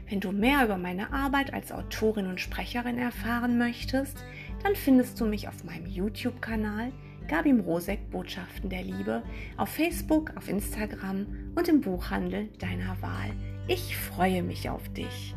Wenn 0.09 0.19
du 0.19 0.31
mehr 0.31 0.65
über 0.65 0.77
meine 0.77 1.13
Arbeit 1.13 1.53
als 1.53 1.71
Autorin 1.71 2.25
und 2.27 2.41
Sprecherin 2.41 2.97
erfahren 2.97 3.57
möchtest, 3.57 4.17
dann 4.63 4.75
findest 4.75 5.19
du 5.21 5.25
mich 5.25 5.47
auf 5.47 5.63
meinem 5.63 5.85
YouTube-Kanal 5.85 6.91
Gabi 7.27 7.53
Mrosek 7.53 8.09
Botschaften 8.09 8.69
der 8.69 8.83
Liebe, 8.83 9.21
auf 9.57 9.69
Facebook, 9.69 10.35
auf 10.35 10.47
Instagram 10.47 11.27
und 11.55 11.67
im 11.67 11.81
Buchhandel 11.81 12.47
deiner 12.57 12.99
Wahl. 13.01 13.31
Ich 13.67 13.97
freue 13.97 14.43
mich 14.43 14.69
auf 14.69 14.87
dich. 14.89 15.36